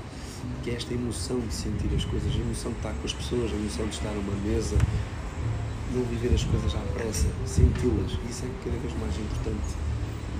que 0.64 0.72
é 0.72 0.76
esta 0.76 0.94
emoção 0.94 1.40
de 1.40 1.54
sentir 1.54 1.90
as 1.96 2.06
coisas, 2.06 2.32
a 2.34 2.38
emoção 2.38 2.72
de 2.72 2.78
estar 2.78 2.94
com 2.94 3.06
as 3.06 3.14
pessoas, 3.14 3.52
a 3.52 3.56
emoção 3.56 3.86
de 3.86 3.96
estar 3.96 4.10
a 4.10 4.20
uma 4.20 4.36
mesa, 4.44 4.78
não 5.94 6.04
viver 6.04 6.34
as 6.34 6.44
coisas 6.44 6.74
à 6.74 6.80
pressa, 6.94 7.28
senti-las. 7.46 8.12
Isso 8.30 8.46
é 8.46 8.50
cada 8.64 8.78
vez 8.78 8.94
mais 9.00 9.16
importante 9.18 9.76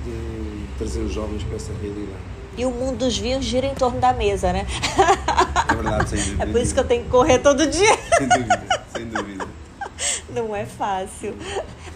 de 0.06 0.78
trazer 0.78 1.02
os 1.02 1.12
jovens 1.12 1.44
para 1.44 1.58
essa 1.58 1.74
realidade 1.82 2.38
e 2.58 2.66
o 2.66 2.72
mundo 2.72 2.98
dos 3.06 3.18
vinhos 3.18 3.46
gira 3.46 3.68
em 3.68 3.76
torno 3.76 4.00
da 4.00 4.12
mesa, 4.12 4.52
né? 4.52 4.66
É 5.68 5.74
verdade, 5.74 6.10
sem 6.10 6.20
dúvida. 6.20 6.44
É 6.44 6.46
por 6.48 6.62
isso 6.62 6.74
que 6.74 6.80
eu 6.80 6.86
tenho 6.86 7.04
que 7.04 7.10
correr 7.10 7.40
todo 7.40 7.68
dia. 7.68 7.98
Sem 8.18 8.28
dúvida, 8.28 8.86
sem 8.94 9.06
dúvida. 9.06 9.48
Não 10.34 10.56
é 10.56 10.66
fácil. 10.66 11.36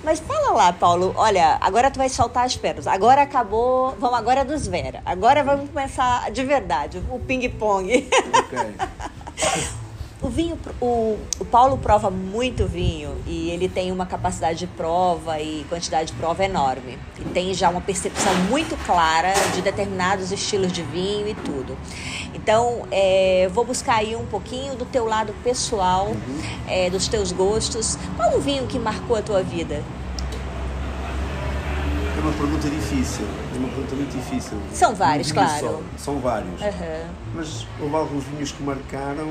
Mas 0.03 0.19
fala 0.19 0.51
lá, 0.51 0.73
Paulo. 0.73 1.13
Olha, 1.15 1.57
agora 1.61 1.91
tu 1.91 1.97
vai 1.97 2.09
soltar 2.09 2.45
as 2.45 2.57
pérolas. 2.57 2.87
Agora 2.87 3.21
acabou. 3.21 3.95
Vamos 3.99 4.17
agora 4.17 4.43
dos 4.43 4.67
Vera. 4.67 5.01
Agora 5.05 5.43
vamos 5.43 5.69
começar 5.69 6.31
de 6.31 6.43
verdade 6.43 7.01
o 7.09 7.19
ping-pong. 7.19 8.09
Ok. 8.33 8.59
O 10.21 10.29
vinho, 10.29 10.55
o, 10.79 11.17
o 11.39 11.45
Paulo 11.45 11.79
prova 11.79 12.11
muito 12.11 12.67
vinho 12.67 13.17
e 13.25 13.49
ele 13.49 13.67
tem 13.67 13.91
uma 13.91 14.05
capacidade 14.05 14.59
de 14.59 14.67
prova 14.67 15.41
e 15.41 15.65
quantidade 15.67 16.11
de 16.11 16.13
prova 16.13 16.45
enorme. 16.45 16.99
E 17.19 17.23
tem 17.29 17.51
já 17.55 17.69
uma 17.69 17.81
percepção 17.81 18.31
muito 18.47 18.77
clara 18.85 19.33
de 19.55 19.63
determinados 19.63 20.31
estilos 20.31 20.71
de 20.71 20.83
vinho 20.83 21.27
e 21.27 21.33
tudo. 21.33 21.75
Então, 22.43 22.87
é, 22.89 23.47
vou 23.53 23.63
buscar 23.63 23.97
aí 23.97 24.15
um 24.15 24.25
pouquinho 24.25 24.75
do 24.75 24.85
teu 24.85 25.05
lado 25.05 25.33
pessoal, 25.43 26.07
uhum. 26.07 26.41
é, 26.67 26.89
dos 26.89 27.07
teus 27.07 27.31
gostos. 27.31 27.97
Qual 28.17 28.35
o 28.35 28.41
vinho 28.41 28.65
que 28.65 28.79
marcou 28.79 29.15
a 29.15 29.21
tua 29.21 29.43
vida? 29.43 29.83
É 32.21 32.23
uma 32.23 32.33
pergunta 32.33 32.69
difícil, 32.69 33.25
é 33.25 33.57
uma 33.57 33.67
pergunta 33.69 33.95
muito 33.95 34.15
difícil. 34.15 34.55
São 34.71 34.93
vários, 34.93 35.31
um 35.31 35.33
claro. 35.33 35.59
Só. 35.59 35.81
São 35.97 36.19
vários. 36.19 36.61
Uhum. 36.61 37.07
Mas 37.33 37.65
houve 37.79 37.95
alguns 37.95 38.23
vinhos 38.25 38.51
que 38.51 38.61
marcaram, 38.61 39.25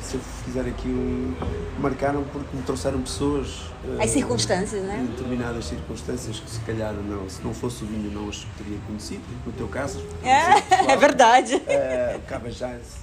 se 0.00 0.14
eu 0.14 0.20
fizer 0.42 0.62
aqui 0.62 0.88
um. 0.88 1.34
marcaram 1.78 2.24
porque 2.32 2.56
me 2.56 2.62
trouxeram 2.62 3.02
pessoas. 3.02 3.64
As 4.00 4.08
uh, 4.08 4.12
circunstâncias, 4.14 4.82
né? 4.82 5.06
Determinadas 5.10 5.66
circunstâncias 5.66 6.40
que 6.40 6.50
se 6.50 6.60
calhar 6.60 6.94
não, 6.94 7.28
se 7.28 7.42
não 7.42 7.52
fosse 7.52 7.84
o 7.84 7.86
vinho 7.86 8.10
não 8.10 8.30
teria 8.56 8.78
conhecido. 8.86 9.24
No 9.44 9.52
teu 9.52 9.68
caso. 9.68 10.02
É, 10.24 10.92
é 10.92 10.96
verdade. 10.96 11.56
Uh, 11.56 12.18
Cabajás, 12.26 12.96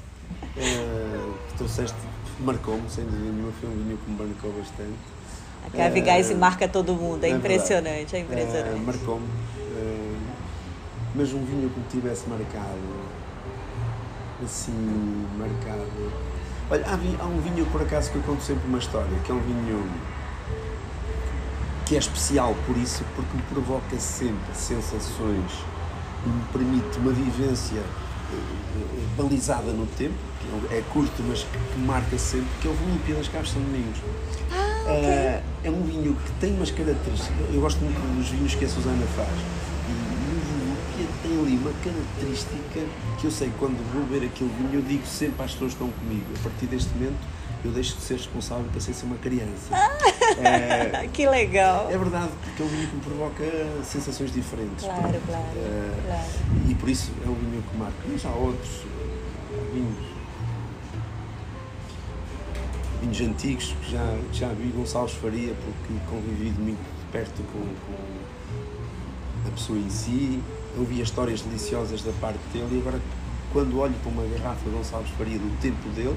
uh, 0.57 1.33
que 1.49 1.53
trouxeste, 1.55 1.97
marcou-me, 2.39 2.89
sem 2.89 3.03
dúvida 3.03 3.31
nenhuma, 3.31 3.51
foi 3.61 3.69
um 3.69 3.73
vinho 3.73 3.99
que 4.03 4.09
me 4.09 4.17
marcou 4.17 4.51
bastante. 4.53 5.18
A 5.73 5.77
é, 5.77 6.33
marca 6.35 6.67
todo 6.67 6.93
mundo, 6.93 7.23
é, 7.23 7.29
é 7.29 7.31
impressionante, 7.31 8.15
é 8.15 8.19
impressionante. 8.19 8.75
É, 8.75 8.85
Marcou-me. 8.85 9.27
É, 9.77 10.15
mas 11.15 11.33
um 11.33 11.43
vinho 11.43 11.69
que 11.69 11.79
me 11.79 11.85
tivesse 11.89 12.27
marcado, 12.27 12.79
assim, 14.43 15.27
marcado. 15.37 16.11
Olha, 16.71 16.85
há, 16.85 17.23
há 17.23 17.27
um 17.27 17.39
vinho 17.41 17.65
por 17.67 17.81
acaso 17.81 18.11
que 18.11 18.17
eu 18.17 18.23
conto 18.23 18.41
sempre 18.43 18.67
uma 18.67 18.79
história, 18.79 19.09
que 19.23 19.31
é 19.31 19.35
um 19.35 19.39
vinho 19.39 19.89
que 21.85 21.95
é 21.95 21.99
especial 21.99 22.55
por 22.67 22.77
isso, 22.77 23.03
porque 23.15 23.35
me 23.35 23.41
provoca 23.43 23.99
sempre 23.99 24.53
sensações 24.53 25.51
e 26.25 26.29
me 26.29 26.43
permite 26.51 26.99
uma 26.99 27.11
vivência 27.11 27.81
balizada 29.17 29.71
no 29.71 29.85
tempo, 29.85 30.13
que 30.39 30.75
é 30.75 30.83
curto, 30.93 31.23
mas 31.27 31.43
que 31.43 31.79
marca 31.79 32.17
sempre, 32.17 32.47
que 32.61 32.67
é 32.67 32.71
o 32.71 32.73
Volúpia 32.73 33.15
das 33.15 33.27
Caves 33.27 33.51
São 33.51 33.61
Domingos. 33.61 33.99
Ah, 34.51 34.68
okay. 34.81 34.93
uh, 34.93 35.43
é 35.63 35.69
um 35.69 35.83
vinho 35.83 36.15
que 36.15 36.31
tem 36.39 36.53
umas 36.53 36.71
características. 36.71 37.53
Eu 37.53 37.61
gosto 37.61 37.79
muito 37.79 37.97
dos 38.15 38.29
vinhos 38.29 38.55
que 38.55 38.65
a 38.65 38.69
Susana 38.69 39.05
faz. 39.15 39.29
E, 39.87 39.91
o 39.91 40.39
Volúpia 40.39 41.07
tem 41.21 41.39
ali 41.39 41.57
uma 41.57 41.73
característica 41.83 42.85
que 43.19 43.25
eu 43.25 43.31
sei, 43.31 43.51
quando 43.59 43.77
vou 43.93 44.03
ver 44.05 44.25
aquele 44.25 44.51
vinho, 44.57 44.75
eu 44.75 44.81
digo 44.81 45.05
sempre 45.05 45.43
às 45.43 45.53
pessoas 45.53 45.73
que 45.73 45.83
estão 45.83 45.89
comigo, 45.99 46.25
a 46.39 46.43
partir 46.43 46.65
deste 46.67 46.89
momento 46.93 47.39
eu 47.63 47.71
deixo 47.71 47.95
de 47.97 48.03
ser 48.03 48.13
responsável 48.15 48.65
para 48.71 48.79
ser 48.79 48.95
uma 49.03 49.17
criança. 49.17 49.75
é, 50.41 51.07
que 51.11 51.27
legal! 51.27 51.89
É 51.89 51.97
verdade, 51.97 52.31
porque 52.41 52.61
é 52.61 52.65
um 52.65 52.69
vinho 52.69 52.87
que 52.87 52.95
me 52.95 53.01
provoca 53.01 53.43
sensações 53.83 54.31
diferentes. 54.31 54.85
Claro, 54.85 55.19
claro, 55.27 55.43
é, 55.57 56.01
claro. 56.05 56.29
E 56.69 56.75
por 56.75 56.89
isso 56.89 57.11
é 57.25 57.29
um 57.29 57.35
vinho 57.35 57.63
que 57.69 57.77
marca. 57.77 57.97
Mas 58.07 58.25
há 58.25 58.29
outros 58.29 58.83
vinhos, 59.73 59.97
vinhos 63.01 63.21
antigos 63.21 63.75
que 63.81 63.91
já, 63.91 64.17
já 64.33 64.47
vi 64.49 64.69
Gonçalves 64.69 65.13
Faria, 65.15 65.53
porque 65.53 65.93
convivi 66.09 66.51
muito 66.59 66.79
perto 67.11 67.41
com, 67.51 67.59
com 67.59 69.47
a 69.47 69.51
pessoa 69.51 69.79
em 69.79 69.89
si. 69.89 70.39
Eu 70.75 70.85
vi 70.85 71.01
histórias 71.01 71.41
deliciosas 71.41 72.03
da 72.03 72.11
parte 72.13 72.39
dele 72.53 72.77
e 72.77 72.79
agora 72.79 72.99
quando 73.51 73.79
olho 73.79 73.95
para 74.03 74.11
uma 74.11 74.23
garrafa 74.23 74.69
de 74.69 74.75
Gonçalves 74.75 75.11
Faria 75.17 75.39
do 75.39 75.61
tempo 75.61 75.89
dele, 75.89 76.15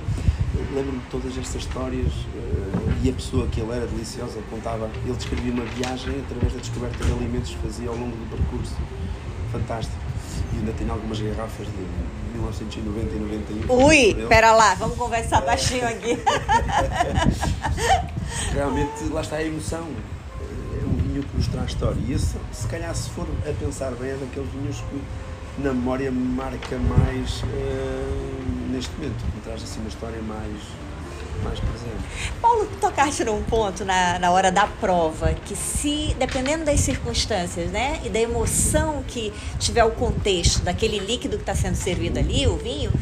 lembro-me 0.74 0.98
de 0.98 1.06
todas 1.06 1.36
estas 1.38 1.62
histórias 1.62 2.12
uh, 2.12 2.92
e 3.02 3.08
a 3.08 3.12
pessoa 3.12 3.46
que 3.46 3.60
ele 3.60 3.72
era 3.72 3.86
deliciosa 3.86 4.38
contava, 4.50 4.90
ele 5.04 5.16
descrevia 5.16 5.52
uma 5.52 5.64
viagem 5.64 6.20
através 6.20 6.52
da 6.52 6.60
descoberta 6.60 7.04
de 7.04 7.12
alimentos 7.12 7.50
que 7.50 7.58
fazia 7.58 7.88
ao 7.88 7.96
longo 7.96 8.14
do 8.14 8.36
percurso. 8.36 8.76
Fantástico. 9.50 9.96
E 10.52 10.58
ainda 10.58 10.72
tenho 10.72 10.92
algumas 10.92 11.20
garrafas 11.20 11.66
de 11.66 12.21
1990 12.32 13.14
e 13.14 13.18
91. 13.18 13.84
Ui, 13.84 14.22
espera 14.22 14.52
lá, 14.52 14.74
vamos 14.74 14.96
conversar 14.96 15.42
baixinho 15.42 15.86
aqui. 15.86 16.18
Realmente, 18.52 19.04
lá 19.10 19.20
está 19.20 19.36
a 19.36 19.44
emoção. 19.44 19.88
É 20.40 20.84
um 20.84 20.96
vinho 20.96 21.22
que 21.22 21.36
nos 21.36 21.46
traz 21.48 21.70
história. 21.70 21.98
E 22.06 22.12
esse, 22.12 22.36
se 22.52 22.68
calhar, 22.68 22.94
se 22.94 23.10
for 23.10 23.26
a 23.48 23.52
pensar 23.52 23.92
bem, 23.92 24.10
é 24.10 24.16
daqueles 24.16 24.50
vinhos 24.50 24.80
que 24.80 25.02
na 25.58 25.72
memória 25.72 26.10
me 26.10 26.34
marca 26.34 26.78
mais 26.78 27.42
uh, 27.42 28.72
neste 28.72 28.90
momento, 28.96 29.22
me 29.34 29.40
traz 29.42 29.62
assim 29.62 29.80
uma 29.80 29.88
história 29.88 30.20
mais, 30.22 30.56
mais 31.42 31.58
presente. 31.60 32.02
Paulo, 32.40 32.68
tocaste 32.80 33.24
num 33.24 33.42
ponto 33.42 33.84
na, 33.84 34.18
na 34.18 34.30
hora 34.30 34.50
da 34.50 34.66
prova, 34.66 35.34
que 35.46 35.56
se, 35.56 36.14
dependendo 36.18 36.64
das 36.64 36.80
circunstâncias, 36.80 37.70
né, 37.70 38.00
e 38.04 38.08
da 38.08 38.20
emoção 38.20 39.02
que 39.06 39.32
tiver 39.58 39.84
o 39.84 39.92
contexto 39.92 40.62
daquele 40.62 40.98
líquido 40.98 41.36
que 41.36 41.42
está 41.42 41.54
sendo 41.54 41.76
servido 41.76 42.18
ali, 42.18 42.46
o 42.46 42.56
vinho, 42.56 42.92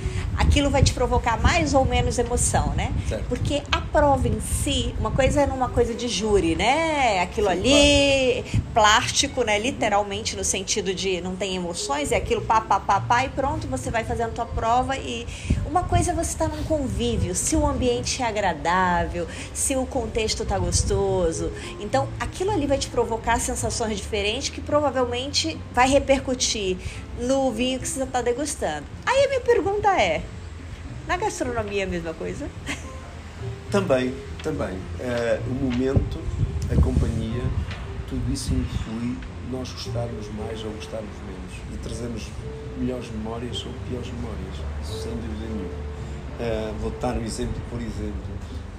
aquilo 0.40 0.70
vai 0.70 0.82
te 0.82 0.94
provocar 0.94 1.38
mais 1.38 1.74
ou 1.74 1.84
menos 1.84 2.18
emoção, 2.18 2.72
né? 2.74 2.92
Certo. 3.06 3.26
Porque 3.28 3.62
a 3.70 3.80
prova 3.80 4.26
em 4.26 4.40
si, 4.40 4.94
uma 4.98 5.10
coisa 5.10 5.42
é 5.42 5.46
numa 5.46 5.68
coisa 5.68 5.92
de 5.94 6.08
júri, 6.08 6.56
né? 6.56 7.20
Aquilo 7.20 7.48
Sim, 7.48 7.52
ali, 7.52 8.42
claro. 8.42 8.64
plástico, 8.72 9.44
né? 9.44 9.58
Literalmente 9.58 10.34
no 10.36 10.42
sentido 10.42 10.94
de 10.94 11.20
não 11.20 11.36
tem 11.36 11.56
emoções, 11.56 12.10
é 12.10 12.16
aquilo 12.16 12.40
pá, 12.40 12.58
pá, 12.60 12.80
pá, 12.80 13.00
pá, 13.00 13.24
e 13.24 13.28
pronto, 13.28 13.68
você 13.68 13.90
vai 13.90 14.02
fazendo 14.02 14.30
a 14.30 14.32
tua 14.32 14.46
prova 14.46 14.96
e 14.96 15.26
uma 15.66 15.84
coisa 15.84 16.12
é 16.12 16.14
você 16.14 16.30
estar 16.30 16.48
tá 16.48 16.56
num 16.56 16.64
convívio, 16.64 17.34
se 17.34 17.54
o 17.54 17.66
ambiente 17.66 18.22
é 18.22 18.26
agradável, 18.26 19.26
se 19.52 19.76
o 19.76 19.84
contexto 19.84 20.46
tá 20.46 20.58
gostoso. 20.58 21.52
Então, 21.78 22.08
aquilo 22.18 22.50
ali 22.50 22.66
vai 22.66 22.78
te 22.78 22.88
provocar 22.88 23.38
sensações 23.38 23.98
diferentes 23.98 24.48
que 24.48 24.60
provavelmente 24.60 25.60
vai 25.74 25.88
repercutir 25.88 26.78
no 27.20 27.52
vinho 27.52 27.78
que 27.78 27.86
você 27.86 28.02
está 28.02 28.22
degustando. 28.22 28.86
Aí 29.10 29.24
a 29.24 29.28
minha 29.28 29.40
pergunta 29.40 29.88
é: 30.00 30.22
na 31.08 31.16
gastronomia 31.16 31.82
é 31.82 31.84
a 31.84 31.88
mesma 31.88 32.14
coisa? 32.14 32.48
Também, 33.68 34.14
também. 34.40 34.74
Uh, 35.00 35.50
o 35.50 35.54
momento, 35.64 36.20
a 36.70 36.80
companhia, 36.80 37.42
tudo 38.08 38.32
isso 38.32 38.54
influi 38.54 39.16
nós 39.50 39.68
gostarmos 39.72 40.28
mais 40.34 40.62
ou 40.62 40.70
gostarmos 40.70 41.10
menos 41.26 41.74
e 41.74 41.76
trazemos 41.78 42.28
melhores 42.78 43.10
memórias 43.10 43.64
ou 43.66 43.72
piores 43.88 44.06
memórias, 44.12 44.54
sem 44.84 45.10
dúvida 45.10 45.46
nenhuma. 45.46 45.70
Uh, 46.38 46.78
vou 46.80 46.90
dar 47.00 47.16
um 47.16 47.24
exemplo, 47.24 47.60
por 47.68 47.80
exemplo. 47.80 48.30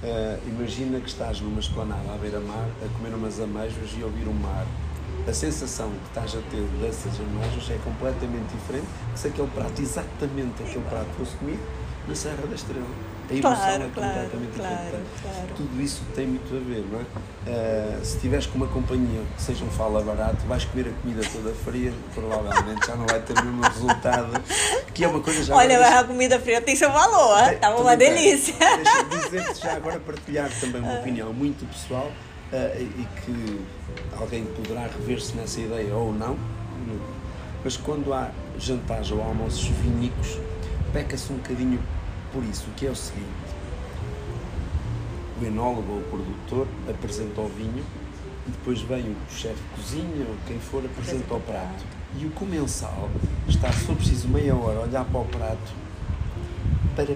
Uh, 0.02 0.48
imagina 0.48 0.98
que 0.98 1.08
estás 1.08 1.42
numa 1.42 1.60
esplanada 1.60 2.10
à 2.10 2.16
beira-mar 2.16 2.70
a 2.82 2.98
comer 2.98 3.14
umas 3.14 3.38
ameijas 3.38 3.90
e 3.98 4.02
ouvir 4.02 4.26
o 4.26 4.32
mar 4.32 4.66
a 5.28 5.32
sensação 5.32 5.90
que 5.90 6.08
estás 6.08 6.34
a 6.34 6.50
ter 6.50 6.62
dessas 6.80 7.16
imagens 7.18 7.70
é 7.70 7.78
completamente 7.84 8.52
diferente 8.54 8.86
se 9.14 9.28
aquele 9.28 9.48
prato, 9.48 9.80
exatamente 9.80 10.62
aquele 10.62 10.84
prato 10.84 11.08
fosse 11.16 11.36
comido 11.36 11.60
na 12.08 12.14
Serra 12.14 12.46
da 12.48 12.54
Estrela. 12.54 12.86
A 13.30 13.34
emoção 13.34 13.56
claro, 13.56 13.82
é 13.82 13.86
completamente 13.86 14.56
claro, 14.56 14.84
diferente. 14.84 15.06
Claro. 15.22 15.48
Tudo 15.56 15.80
isso 15.80 16.02
tem 16.14 16.26
muito 16.26 16.54
a 16.54 16.58
ver, 16.58 16.84
não 16.90 17.00
é? 17.00 17.02
Uh, 17.02 18.04
se 18.04 18.16
estiveres 18.16 18.46
com 18.46 18.58
uma 18.58 18.66
companhia 18.66 19.20
que 19.36 19.42
seja 19.42 19.64
um 19.64 19.70
fala 19.70 20.02
barato, 20.02 20.44
vais 20.46 20.64
comer 20.64 20.88
a 20.88 21.00
comida 21.00 21.22
toda 21.32 21.54
fria, 21.54 21.92
provavelmente 22.14 22.86
já 22.86 22.96
não 22.96 23.06
vai 23.06 23.20
ter 23.20 23.38
o 23.38 23.44
mesmo 23.44 23.62
resultado. 23.62 24.42
Que 24.92 25.04
é 25.04 25.08
uma 25.08 25.20
coisa 25.20 25.42
já. 25.42 25.54
Olha, 25.54 26.00
a 26.00 26.04
comida 26.04 26.38
fria 26.38 26.60
tem 26.60 26.76
seu 26.76 26.90
valor, 26.92 27.52
está 27.52 27.74
uma 27.74 27.96
delícia. 27.96 28.54
Deixa-me 28.58 29.24
dizer-te 29.24 29.60
já 29.62 29.76
agora 29.76 29.98
partilhar 30.00 30.50
também 30.60 30.82
uma 30.82 30.98
opinião 30.98 31.32
muito 31.32 31.64
pessoal 31.66 32.10
e 32.78 33.06
que 33.24 33.60
alguém 34.18 34.44
poderá 34.44 34.82
rever-se 34.82 35.34
nessa 35.34 35.60
ideia 35.60 35.94
ou 35.94 36.12
não, 36.12 36.36
mas 37.64 37.76
quando 37.76 38.12
há 38.12 38.30
jantares 38.58 39.10
ou 39.10 39.22
almoços 39.22 39.64
vinílicos, 39.64 40.38
peca-se 40.92 41.32
um 41.32 41.36
bocadinho 41.36 41.80
por 42.32 42.44
isso, 42.44 42.66
que 42.76 42.86
é 42.86 42.90
o 42.90 42.96
seguinte: 42.96 43.26
o 45.40 45.44
enólogo 45.44 45.92
ou 45.92 45.98
o 45.98 46.02
produtor 46.04 46.66
apresenta 46.88 47.40
o 47.40 47.48
vinho 47.48 47.84
e 48.46 48.50
depois 48.50 48.80
vem 48.82 49.02
o 49.02 49.16
chefe 49.30 49.54
de 49.54 49.82
cozinha 49.82 50.26
ou 50.28 50.36
quem 50.46 50.58
for 50.58 50.84
apresenta 50.84 51.34
o 51.34 51.40
prato. 51.40 51.84
E 52.18 52.26
o 52.26 52.30
comensal 52.30 53.08
está, 53.48 53.72
se 53.72 53.86
for 53.86 53.96
preciso, 53.96 54.28
meia 54.28 54.54
hora 54.54 54.80
a 54.80 54.82
olhar 54.82 55.04
para 55.04 55.20
o 55.20 55.24
prato 55.24 55.81
para 56.94 57.06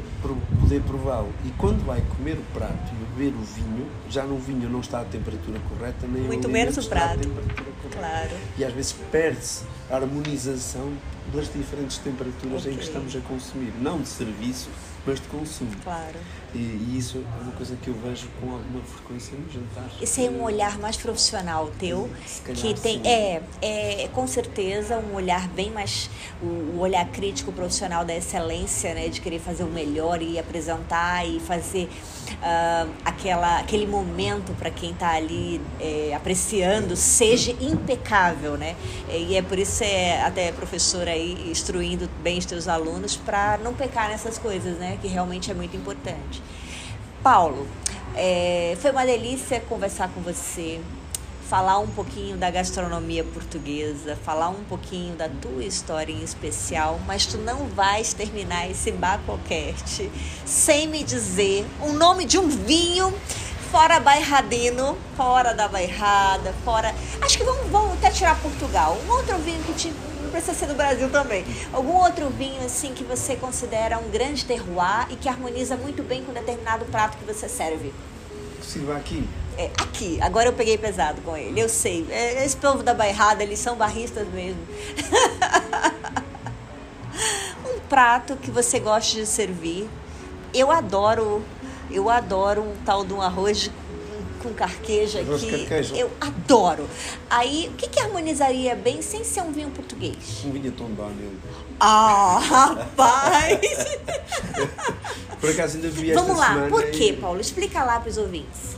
poder 0.61 0.83
prová-lo. 0.83 1.33
E 1.45 1.51
quando 1.53 1.85
vai 1.85 2.03
comer 2.17 2.39
o 2.39 2.45
prato 2.55 2.93
e 2.93 3.05
beber 3.17 3.35
o 3.35 3.43
vinho, 3.43 3.87
já 4.09 4.25
no 4.25 4.39
vinho 4.39 4.69
não 4.69 4.81
está 4.81 5.01
a 5.01 5.05
temperatura 5.05 5.61
correta, 5.69 6.07
nem 6.07 6.23
Muito 6.23 6.49
o 6.49 6.51
menos 6.51 6.77
o 6.77 6.89
prato. 6.89 7.29
Claro. 7.93 8.31
E 8.59 8.65
às 8.65 8.73
vezes 8.73 8.95
perde-se 9.11 9.65
a 9.91 9.97
harmonização 9.97 10.93
das 11.35 11.53
diferentes 11.53 11.99
temperaturas 11.99 12.63
okay. 12.63 12.73
em 12.73 12.77
que 12.77 12.85
estamos 12.85 13.15
a 13.15 13.21
consumir. 13.21 13.73
Não 13.81 14.01
de 14.01 14.09
serviço, 14.09 14.69
mas 15.07 15.21
de 15.21 15.29
consumo. 15.29 15.71
Claro. 15.83 16.19
E, 16.57 16.99
isso 16.99 17.19
é 17.19 17.43
uma 17.43 17.53
coisa 17.53 17.77
que 17.77 17.89
eu 17.89 17.95
vejo 17.95 18.27
com 18.41 18.53
alguma 18.53 18.83
frequência 18.83 19.37
nos 19.37 19.53
jantares. 19.53 19.93
Esse 20.01 20.25
é 20.25 20.31
um 20.31 20.43
olhar 20.43 20.79
mais 20.79 20.97
profissional 20.97 21.71
teu, 21.79 22.09
que 22.45 22.75
tem 22.81 23.03
sim. 23.03 23.07
é, 23.07 23.43
é 23.61 24.09
com 24.13 24.27
certeza 24.27 24.99
um 24.99 25.15
olhar 25.15 25.47
bem 25.49 25.71
mais 25.71 26.09
o, 26.43 26.47
o, 26.47 26.79
olhar 26.81 27.07
crítico 27.11 27.53
profissional 27.53 28.05
da 28.05 28.17
excelência, 28.17 28.95
né, 28.95 29.09
de 29.09 29.21
querer 29.21 29.39
fazer 29.39 29.65
o 29.65 29.69
melhor 29.69 30.23
e 30.23 30.39
apresentar 30.39 31.27
e 31.27 31.39
fazer 31.41 31.89
uh, 32.33 32.91
aquela 33.05 33.59
aquele 33.59 33.87
momento 33.87 34.53
para 34.55 34.71
quem 34.71 34.93
está 34.93 35.11
ali 35.11 35.61
é, 35.81 36.15
apreciando 36.15 36.97
seja 36.97 37.53
impecável, 37.61 38.57
né? 38.57 38.77
E 39.09 39.37
é 39.37 39.43
por 39.43 39.59
isso 39.59 39.85
é 39.85 40.23
até 40.23 40.53
professora 40.53 41.11
aí 41.11 41.51
instruindo 41.51 42.09
bem 42.23 42.39
os 42.39 42.47
teus 42.47 42.69
alunos 42.69 43.17
para 43.17 43.59
não 43.59 43.75
pecar 43.75 44.09
nessas 44.09 44.39
coisas, 44.39 44.79
né? 44.79 44.99
Que 45.01 45.09
realmente 45.09 45.51
é 45.51 45.55
muito 45.55 45.77
importante. 45.77 46.43
Paulo, 47.27 47.67
é, 48.15 48.79
foi 48.81 48.93
uma 48.93 49.05
delícia 49.05 49.59
conversar 49.59 50.09
com 50.11 50.21
você, 50.21 50.81
falar 51.51 51.81
um 51.81 51.89
pouquinho 51.89 52.37
da 52.37 52.49
gastronomia 52.53 53.25
portuguesa, 53.25 54.17
falar 54.25 54.51
um 54.51 54.63
pouquinho 54.63 55.17
da 55.17 55.29
tua 55.29 55.65
história 55.65 56.13
em 56.13 56.23
especial, 56.23 57.01
mas 57.05 57.27
tu 57.27 57.37
não 57.39 57.67
vais 57.67 58.15
terminar 58.15 58.71
esse 58.71 58.93
Bacocast 58.93 60.09
sem 60.45 60.87
me 60.87 61.03
dizer 61.03 61.67
o 61.81 61.93
nome 61.95 62.27
de 62.27 62.39
um 62.39 62.49
vinho 62.49 63.13
fora 63.73 63.99
bairradino, 63.99 64.97
fora 65.17 65.53
da 65.53 65.67
bairrada, 65.67 66.55
fora. 66.65 66.95
Acho 67.21 67.39
que 67.39 67.43
vamos, 67.43 67.69
vamos 67.73 67.95
até 67.95 68.09
tirar 68.13 68.41
Portugal. 68.41 68.97
Um 69.05 69.11
outro 69.11 69.37
vinho 69.39 69.61
que 69.65 69.73
te 69.73 69.93
precisa 70.37 70.55
ser 70.55 70.67
do 70.67 70.75
Brasil 70.75 71.09
também. 71.09 71.45
Algum 71.73 71.95
outro 71.95 72.29
vinho 72.29 72.63
assim 72.63 72.93
que 72.93 73.03
você 73.03 73.37
considera 73.37 73.99
um 73.99 74.11
grande 74.11 74.45
terroir 74.45 75.07
e 75.11 75.17
que 75.17 75.29
harmoniza 75.29 75.77
muito 75.77 76.03
bem 76.03 76.23
com 76.23 76.33
determinado 76.33 76.85
prato 76.87 77.17
que 77.17 77.25
você 77.25 77.49
serve? 77.49 77.93
Sirva 78.63 78.97
aqui. 78.97 79.27
É, 79.57 79.71
aqui. 79.81 80.21
Agora 80.21 80.49
eu 80.49 80.53
peguei 80.53 80.77
pesado 80.77 81.23
com 81.23 81.35
ele. 81.35 81.59
Eu 81.59 81.71
sei. 81.71 82.07
É, 82.11 82.45
esse 82.45 82.57
povo 82.57 82.83
da 82.83 82.93
bairrada, 82.93 83.43
eles 83.43 83.59
são 83.59 83.77
barristas 83.77 84.29
mesmo. 84.29 84.61
um 87.65 87.81
prato 87.89 88.37
que 88.37 88.51
você 88.51 88.79
gosta 88.79 89.19
de 89.19 89.25
servir. 89.25 89.89
Eu 90.53 90.71
adoro, 90.71 91.43
eu 91.91 92.11
adoro 92.11 92.63
um 92.63 92.77
tal 92.85 93.05
de 93.05 93.15
um 93.15 93.23
arroz 93.23 93.71
com 94.47 94.55
carqueja 94.55 95.21
Arroz 95.21 95.43
que 95.43 95.51
carqueja. 95.67 95.97
eu 95.97 96.11
adoro. 96.21 96.89
Aí, 97.29 97.69
o 97.73 97.77
que, 97.77 97.89
que 97.89 97.99
harmonizaria 98.01 98.77
bem 98.77 99.03
sem 99.03 99.25
ser 99.25 99.41
um 99.43 99.51
vinho 99.51 99.71
português? 99.71 100.43
Um 100.45 100.53
vinho 100.53 100.71
Tondónio. 100.73 101.33
Ah, 101.81 102.39
rapaz! 102.41 103.59
Por 105.41 105.51
acaso 105.51 105.77
ainda 105.77 105.89
vi 105.91 106.13
Vamos 106.15 106.39
lá, 106.39 106.47
semana. 106.49 106.69
por 106.71 106.83
e- 106.85 106.91
quê, 106.93 107.13
Paulo? 107.21 107.41
Explica 107.41 107.85
lá 107.85 108.01
para 108.01 108.09
os 108.09 108.17
ouvintes. 108.17 108.77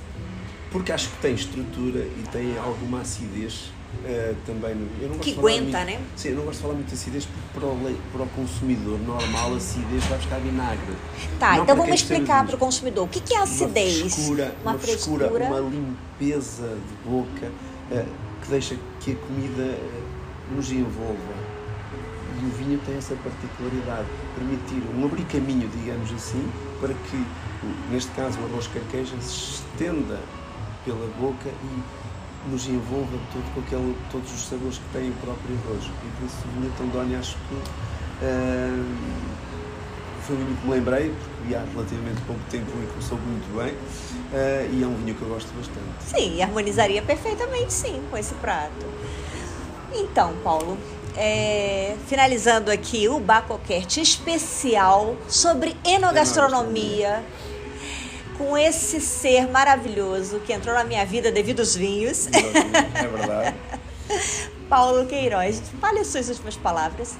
Porque 0.72 0.90
acho 0.92 1.08
que 1.10 1.16
tem 1.18 1.34
estrutura 1.34 2.00
e 2.00 2.24
tem 2.32 2.58
alguma 2.58 3.00
acidez 3.02 3.70
eh, 4.04 4.34
também. 4.44 4.72
Eu 5.00 5.08
não 5.08 5.16
gosto 5.16 5.32
Que 5.32 5.38
aguenta, 5.38 5.62
muito- 5.62 5.72
né? 5.86 6.00
Sim, 6.16 6.28
eu 6.30 6.36
não 6.36 6.44
gosto 6.44 6.56
de 6.58 6.62
falar 6.62 6.74
muito 6.74 6.88
de 6.88 6.94
acidez 6.94 7.26
porque 7.26 7.40
para 7.58 7.66
o, 7.66 7.96
para 8.12 8.22
o 8.22 8.28
consumidor 8.28 8.98
normal, 9.00 9.54
acidez 9.54 10.04
vai 10.04 10.18
buscar 10.18 10.40
vinagre. 10.40 10.96
Tá, 11.38 11.56
Não 11.56 11.62
então 11.64 11.76
vamos 11.76 11.94
explicar 11.94 12.46
para 12.46 12.56
o 12.56 12.58
consumidor. 12.58 13.04
O 13.04 13.08
que, 13.08 13.20
que 13.20 13.34
é 13.34 13.38
acidez? 13.42 14.00
Uma 14.00 14.08
frescura, 14.10 14.54
uma, 14.62 14.78
frescura, 14.78 15.28
uma 15.28 15.60
limpeza 15.60 16.68
de 16.68 17.10
boca 17.10 17.50
eh, 17.90 18.04
que 18.42 18.48
deixa 18.50 18.76
que 19.00 19.12
a 19.12 19.16
comida 19.16 19.62
eh, 19.62 20.02
nos 20.54 20.70
envolva. 20.70 21.34
E 22.40 22.46
o 22.46 22.50
vinho 22.50 22.78
tem 22.86 22.94
essa 22.96 23.16
particularidade, 23.16 24.06
permitir 24.34 24.80
um 24.96 25.04
abrir 25.04 25.24
caminho, 25.24 25.68
digamos 25.68 26.12
assim, 26.12 26.48
para 26.80 26.94
que, 26.94 27.24
neste 27.90 28.12
caso, 28.12 28.38
o 28.40 28.44
arroz 28.44 28.68
carqueja 28.68 29.16
se 29.20 29.54
estenda 29.54 30.20
pela 30.84 31.04
boca 31.18 31.48
e 31.48 31.82
nos 32.46 32.66
envolva 32.66 33.18
todo, 33.32 33.54
com 33.54 33.60
aquele, 33.60 33.96
todos 34.10 34.32
os 34.32 34.46
sabores 34.46 34.78
que 34.78 34.84
tem 34.92 35.10
o 35.10 35.14
próprio 35.14 35.56
arroz. 35.64 35.84
E 35.84 36.10
por 36.16 36.26
isso 36.26 36.36
o 36.44 36.60
vinho 36.60 36.72
Tondoni 36.78 37.16
acho 37.16 37.36
que 37.36 37.56
eh, 38.22 38.84
foi 40.26 40.36
um 40.36 40.38
vinho 40.38 40.56
que 40.56 40.66
me 40.66 40.74
lembrei, 40.74 41.10
porque 41.10 41.48
vi 41.48 41.54
há 41.54 41.64
relativamente 41.72 42.20
pouco 42.22 42.40
tempo 42.50 42.70
e 42.82 42.86
começou 42.86 43.18
muito 43.18 43.56
bem. 43.56 43.74
eh, 44.32 44.68
e 44.72 44.82
é 44.82 44.86
um 44.86 44.94
vinho 44.94 45.14
que 45.14 45.22
eu 45.22 45.28
gosto 45.28 45.48
bastante. 45.54 45.80
Sim, 46.00 46.42
harmonizaria 46.42 47.02
perfeitamente 47.02 47.72
sim 47.72 48.02
com 48.10 48.16
esse 48.16 48.34
prato. 48.34 48.86
Então, 49.92 50.34
Paulo, 50.44 50.76
é, 51.16 51.96
finalizando 52.06 52.70
aqui 52.70 53.08
o 53.08 53.18
Bacoquete 53.18 54.00
especial 54.00 55.16
sobre 55.28 55.76
enogastronomia, 55.84 57.24
com 58.38 58.56
esse 58.56 59.00
ser 59.00 59.48
maravilhoso 59.50 60.38
que 60.40 60.52
entrou 60.52 60.74
na 60.74 60.84
minha 60.84 61.04
vida 61.04 61.30
devido 61.32 61.60
aos 61.60 61.74
vinhos, 61.74 62.28
É 62.28 63.06
verdade. 63.06 63.56
Paulo 64.70 65.06
Queiroz. 65.06 65.60
Fale 65.80 65.98
as 66.00 66.06
suas 66.06 66.28
últimas 66.28 66.56
palavras. 66.56 67.16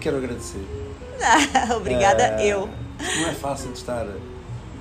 Quero 0.00 0.18
agradecer. 0.18 0.64
Obrigada, 1.76 2.36
Eh, 2.40 2.46
eu. 2.48 2.68
Não 3.20 3.28
é 3.28 3.32
fácil 3.32 3.72
de 3.72 3.78
estar 3.78 4.06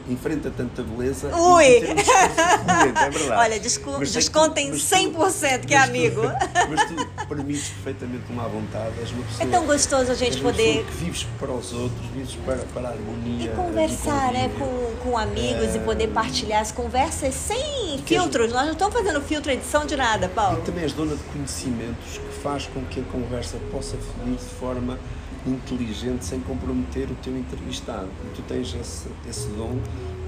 em 0.09 0.17
frente 0.17 0.47
a 0.47 0.51
tanta 0.51 0.83
beleza. 0.83 1.35
Ui! 1.35 1.63
e 1.65 1.85
é 1.85 3.09
verdade. 3.09 3.31
Olha, 3.31 3.59
desco- 3.59 3.95
Mas 3.97 4.11
descontem 4.11 4.69
mas 4.71 4.81
100% 4.81 5.65
que 5.65 5.73
é 5.73 5.77
amigo. 5.77 6.21
mas 6.69 6.83
tu 6.87 7.25
permites 7.27 7.69
perfeitamente 7.69 8.23
uma 8.29 8.47
vontade. 8.47 8.93
És 8.99 9.11
uma 9.11 9.23
pessoa, 9.23 9.43
É 9.43 9.51
tão 9.51 9.65
gostoso 9.65 10.11
a 10.11 10.15
gente 10.15 10.33
és 10.35 10.41
poder 10.41 10.83
que 10.85 10.91
vives 10.93 11.25
para 11.39 11.51
os 11.51 11.71
outros, 11.73 12.05
vives 12.13 12.35
para, 12.45 12.57
para 12.73 12.89
a 12.89 12.91
harmonia. 12.91 13.51
E 13.51 13.55
conversar, 13.55 14.31
né, 14.33 14.49
com, 14.57 15.09
com 15.09 15.17
amigos 15.17 15.75
e 15.75 15.79
poder 15.79 16.07
partilhar 16.09 16.61
as 16.61 16.71
conversas 16.71 17.33
sem 17.33 17.97
filtros. 18.05 18.51
Nós 18.51 18.65
não 18.65 18.73
estamos 18.73 18.93
fazendo 18.93 19.21
filtro 19.21 19.51
edição 19.51 19.85
de 19.85 19.95
nada, 19.95 20.25
E 20.25 20.29
Paulo. 20.29 20.61
também 20.65 20.83
és 20.83 20.93
dona 20.93 21.15
de 21.15 21.23
conhecimentos 21.23 22.17
que 22.17 22.41
faz 22.41 22.67
com 22.67 22.83
que 22.85 22.99
a 22.99 23.03
conversa 23.11 23.57
possa 23.71 23.95
fluir 23.97 24.35
de 24.37 24.43
forma 24.59 24.99
inteligente, 25.47 26.25
sem 26.25 26.39
comprometer 26.41 27.09
o 27.09 27.15
teu 27.23 27.37
entrevistado. 27.37 28.07
E 28.25 28.35
tu 28.35 28.41
tens 28.43 28.73
esse, 28.79 29.07
esse 29.29 29.47
dom 29.49 29.77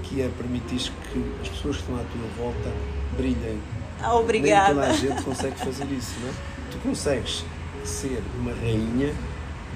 que 0.03 0.21
é 0.21 0.29
permitir 0.37 0.91
que 1.11 1.25
as 1.41 1.49
pessoas 1.49 1.77
que 1.77 1.81
estão 1.83 1.95
à 1.95 2.03
tua 2.03 2.27
volta 2.43 2.71
brilhem. 3.17 3.59
Ah, 4.01 4.01
Nem 4.01 4.09
toda 4.09 4.19
Obrigada. 4.19 4.81
a 4.81 4.93
gente 4.93 5.21
consegue 5.23 5.57
fazer 5.57 5.85
isso, 5.91 6.13
não 6.21 6.29
é? 6.29 6.33
Tu 6.71 6.77
consegues 6.79 7.43
ser 7.83 8.21
uma 8.39 8.51
rainha 8.51 9.13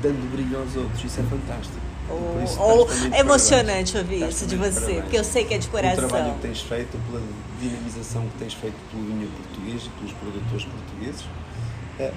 dando 0.02 0.32
brilho 0.32 0.60
aos 0.60 0.76
outros, 0.76 1.04
isso 1.04 1.20
é 1.20 1.24
fantástico. 1.24 1.78
Isso 2.44 2.58
também 2.58 3.12
de 3.12 3.18
emocionante 3.20 3.98
ouvir 3.98 4.28
isso 4.28 4.48
de 4.48 4.56
você, 4.56 4.80
parabéns. 4.80 5.02
porque 5.04 5.18
eu 5.20 5.24
sei 5.24 5.46
que 5.46 5.54
é 5.54 5.58
de 5.60 5.68
O 5.68 5.70
trabalho 5.72 6.00
coração. 6.10 6.34
que 6.36 6.42
tens 6.42 6.62
feito, 6.62 6.98
pela 7.08 7.22
dinamização 7.62 8.28
que 8.30 8.38
tens 8.40 8.54
feito 8.56 8.76
pelo 8.92 9.04
vinho 9.06 9.30
português 9.30 9.84
e 9.86 9.90
pelos 9.90 10.14
produtores 10.14 10.66
portugueses 10.66 11.24
é, 12.00 12.12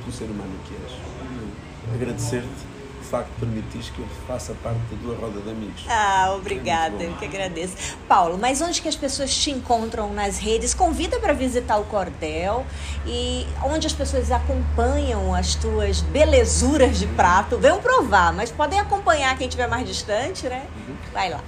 pelo 0.00 0.12
ser 0.12 0.24
humano 0.24 0.52
que 0.66 0.74
és. 0.74 1.94
Agradecer-te 1.94 2.70
o 3.00 3.04
facto 3.04 3.28
de 3.30 3.40
permitires 3.40 3.90
que 3.90 3.98
eu 3.98 4.06
faça 4.26 4.54
parte 4.62 4.78
da 4.90 5.02
tua 5.02 5.16
roda 5.16 5.40
de 5.40 5.50
amigos. 5.50 5.84
Ah, 5.88 6.32
obrigada, 6.36 7.02
É 7.02 7.06
eu 7.06 7.14
que 7.14 7.24
agradeço. 7.24 7.74
Paulo, 8.06 8.38
mas 8.38 8.60
onde 8.60 8.80
que 8.80 8.88
as 8.88 8.94
pessoas 8.94 9.34
te 9.34 9.50
encontram 9.50 10.12
nas 10.12 10.38
redes? 10.38 10.74
Convida 10.74 11.18
para 11.18 11.32
visitar 11.32 11.78
o 11.78 11.84
Cordel 11.84 12.64
e 13.06 13.46
onde 13.64 13.86
as 13.86 13.92
pessoas 13.92 14.30
acompanham 14.30 15.34
as 15.34 15.54
tuas 15.54 16.00
belezuras 16.02 16.98
de 16.98 17.06
prato. 17.08 17.58
Venham 17.58 17.80
provar, 17.80 18.32
mas 18.32 18.52
podem 18.52 18.78
acompanhar 18.78 19.36
quem 19.36 19.48
estiver 19.48 19.66
mais 19.68 19.88
distante, 19.88 20.46
né? 20.46 20.66
Uhum. 20.76 20.94
Vai 21.12 21.30
lá. 21.30 21.40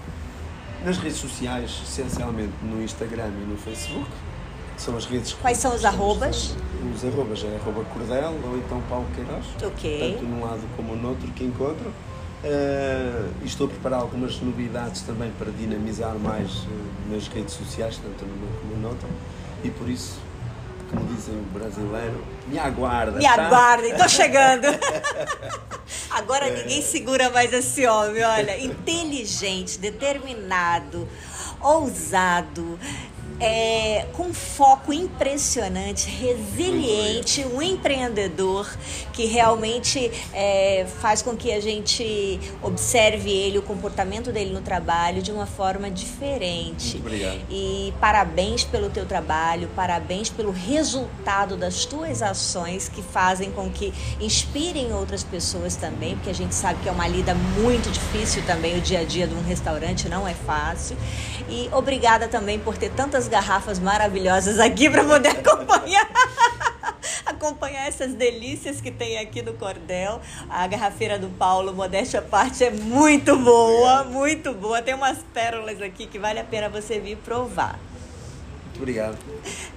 Nas 0.84 0.98
redes 0.98 1.18
sociais, 1.18 1.80
essencialmente 1.84 2.52
no 2.62 2.82
Instagram 2.82 3.28
e 3.28 3.46
no 3.48 3.56
Facebook, 3.56 4.10
são 4.82 4.96
as 4.96 5.06
redes 5.06 5.32
Quais 5.34 5.58
são 5.58 5.74
os 5.74 5.84
arrobas? 5.84 6.54
Os 6.94 7.04
arrobas 7.04 7.44
é 7.44 7.56
arroba 7.56 7.84
Cordel 7.84 8.34
ou 8.44 8.58
então 8.58 8.82
Paulo 8.88 9.06
Queiroz. 9.14 9.46
Ok. 9.62 10.14
Tanto 10.14 10.24
num 10.24 10.44
lado 10.44 10.62
como 10.76 10.96
no 10.96 11.10
outro 11.10 11.28
que 11.28 11.44
encontro. 11.44 11.92
E 12.44 13.46
estou 13.46 13.68
a 13.68 13.70
preparar 13.70 14.00
algumas 14.00 14.40
novidades 14.40 15.02
também 15.02 15.30
para 15.38 15.50
dinamizar 15.52 16.16
mais 16.16 16.50
eh, 16.50 17.14
nas 17.14 17.28
redes 17.28 17.54
sociais, 17.54 17.98
tanto 18.02 18.24
numa 18.24 18.60
como 18.60 18.76
noutra. 18.82 19.08
E 19.62 19.70
por 19.70 19.88
isso, 19.88 20.18
como 20.90 21.06
dizem 21.14 21.36
o 21.36 21.42
brasileiro, 21.56 22.24
me 22.48 22.58
aguarda. 22.58 23.18
Me 23.18 23.24
tá? 23.24 23.46
aguardem, 23.46 23.96
tô 23.96 24.08
chegando. 24.10 24.66
Agora 26.10 26.50
ninguém 26.50 26.82
segura 26.82 27.30
mais 27.30 27.52
esse 27.52 27.86
homem, 27.86 28.24
olha, 28.24 28.58
inteligente, 28.60 29.78
determinado, 29.78 31.08
ousado, 31.60 32.78
é, 33.42 34.06
com 34.12 34.32
foco 34.32 34.92
impressionante, 34.92 36.08
resiliente, 36.08 37.44
um 37.44 37.60
empreendedor 37.60 38.72
que 39.12 39.26
realmente 39.26 40.12
é, 40.32 40.86
faz 41.00 41.22
com 41.22 41.36
que 41.36 41.52
a 41.52 41.60
gente 41.60 42.38
observe 42.62 43.30
ele, 43.30 43.58
o 43.58 43.62
comportamento 43.62 44.30
dele 44.30 44.52
no 44.52 44.60
trabalho 44.60 45.20
de 45.20 45.32
uma 45.32 45.44
forma 45.44 45.90
diferente. 45.90 46.92
Muito 46.92 47.06
obrigado. 47.06 47.40
E 47.50 47.92
parabéns 48.00 48.62
pelo 48.62 48.88
teu 48.88 49.04
trabalho, 49.04 49.68
parabéns 49.74 50.30
pelo 50.30 50.52
resultado 50.52 51.56
das 51.56 51.84
tuas 51.84 52.22
ações 52.22 52.88
que 52.88 53.02
fazem 53.02 53.50
com 53.50 53.68
que 53.68 53.92
inspirem 54.20 54.92
outras 54.92 55.24
pessoas 55.24 55.74
também, 55.74 56.14
porque 56.14 56.30
a 56.30 56.34
gente 56.34 56.54
sabe 56.54 56.80
que 56.80 56.88
é 56.88 56.92
uma 56.92 57.08
lida 57.08 57.34
muito 57.34 57.90
difícil 57.90 58.42
também, 58.46 58.78
o 58.78 58.80
dia 58.80 59.00
a 59.00 59.04
dia 59.04 59.26
de 59.26 59.34
um 59.34 59.42
restaurante 59.42 60.08
não 60.08 60.28
é 60.28 60.34
fácil. 60.34 60.96
E 61.48 61.68
obrigada 61.72 62.28
também 62.28 62.58
por 62.58 62.78
ter 62.78 62.90
tantas 62.90 63.31
garrafas 63.32 63.78
maravilhosas 63.78 64.60
aqui 64.60 64.90
para 64.90 65.02
poder 65.04 65.30
acompanhar. 65.40 66.06
acompanhar 67.24 67.88
essas 67.88 68.12
delícias 68.12 68.78
que 68.78 68.90
tem 68.90 69.18
aqui 69.18 69.40
no 69.40 69.54
Cordel. 69.54 70.20
A 70.50 70.66
garrafeira 70.66 71.18
do 71.18 71.28
Paulo, 71.30 71.72
modéstia 71.72 72.20
à 72.20 72.22
parte, 72.22 72.62
é 72.62 72.70
muito 72.70 73.34
boa, 73.38 74.04
muito 74.04 74.52
boa. 74.52 74.82
Tem 74.82 74.92
umas 74.92 75.18
pérolas 75.32 75.80
aqui 75.80 76.06
que 76.06 76.18
vale 76.18 76.40
a 76.40 76.44
pena 76.44 76.68
você 76.68 77.00
vir 77.00 77.16
provar. 77.16 77.80
Muito 78.66 78.80
obrigado. 78.80 79.16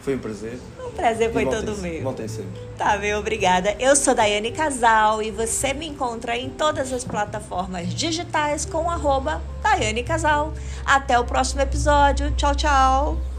Foi 0.01 0.15
um 0.15 0.19
prazer. 0.19 0.59
O 0.79 0.91
prazer 0.91 1.31
foi 1.31 1.45
todo 1.45 1.77
meu. 1.77 2.03
Voltem 2.03 2.27
sempre. 2.27 2.61
Tá, 2.77 2.97
meu, 2.97 3.19
obrigada. 3.19 3.73
Eu 3.79 3.95
sou 3.95 4.13
Daiane 4.13 4.51
Casal 4.51 5.21
e 5.21 5.31
você 5.31 5.73
me 5.73 5.87
encontra 5.87 6.37
em 6.37 6.49
todas 6.49 6.91
as 6.91 7.05
plataformas 7.05 7.93
digitais 7.93 8.65
com 8.65 8.89
arroba 8.89 9.41
Daiane 9.63 10.03
Casal. 10.03 10.53
Até 10.85 11.17
o 11.17 11.23
próximo 11.23 11.61
episódio. 11.61 12.31
Tchau, 12.31 12.53
tchau. 12.53 13.34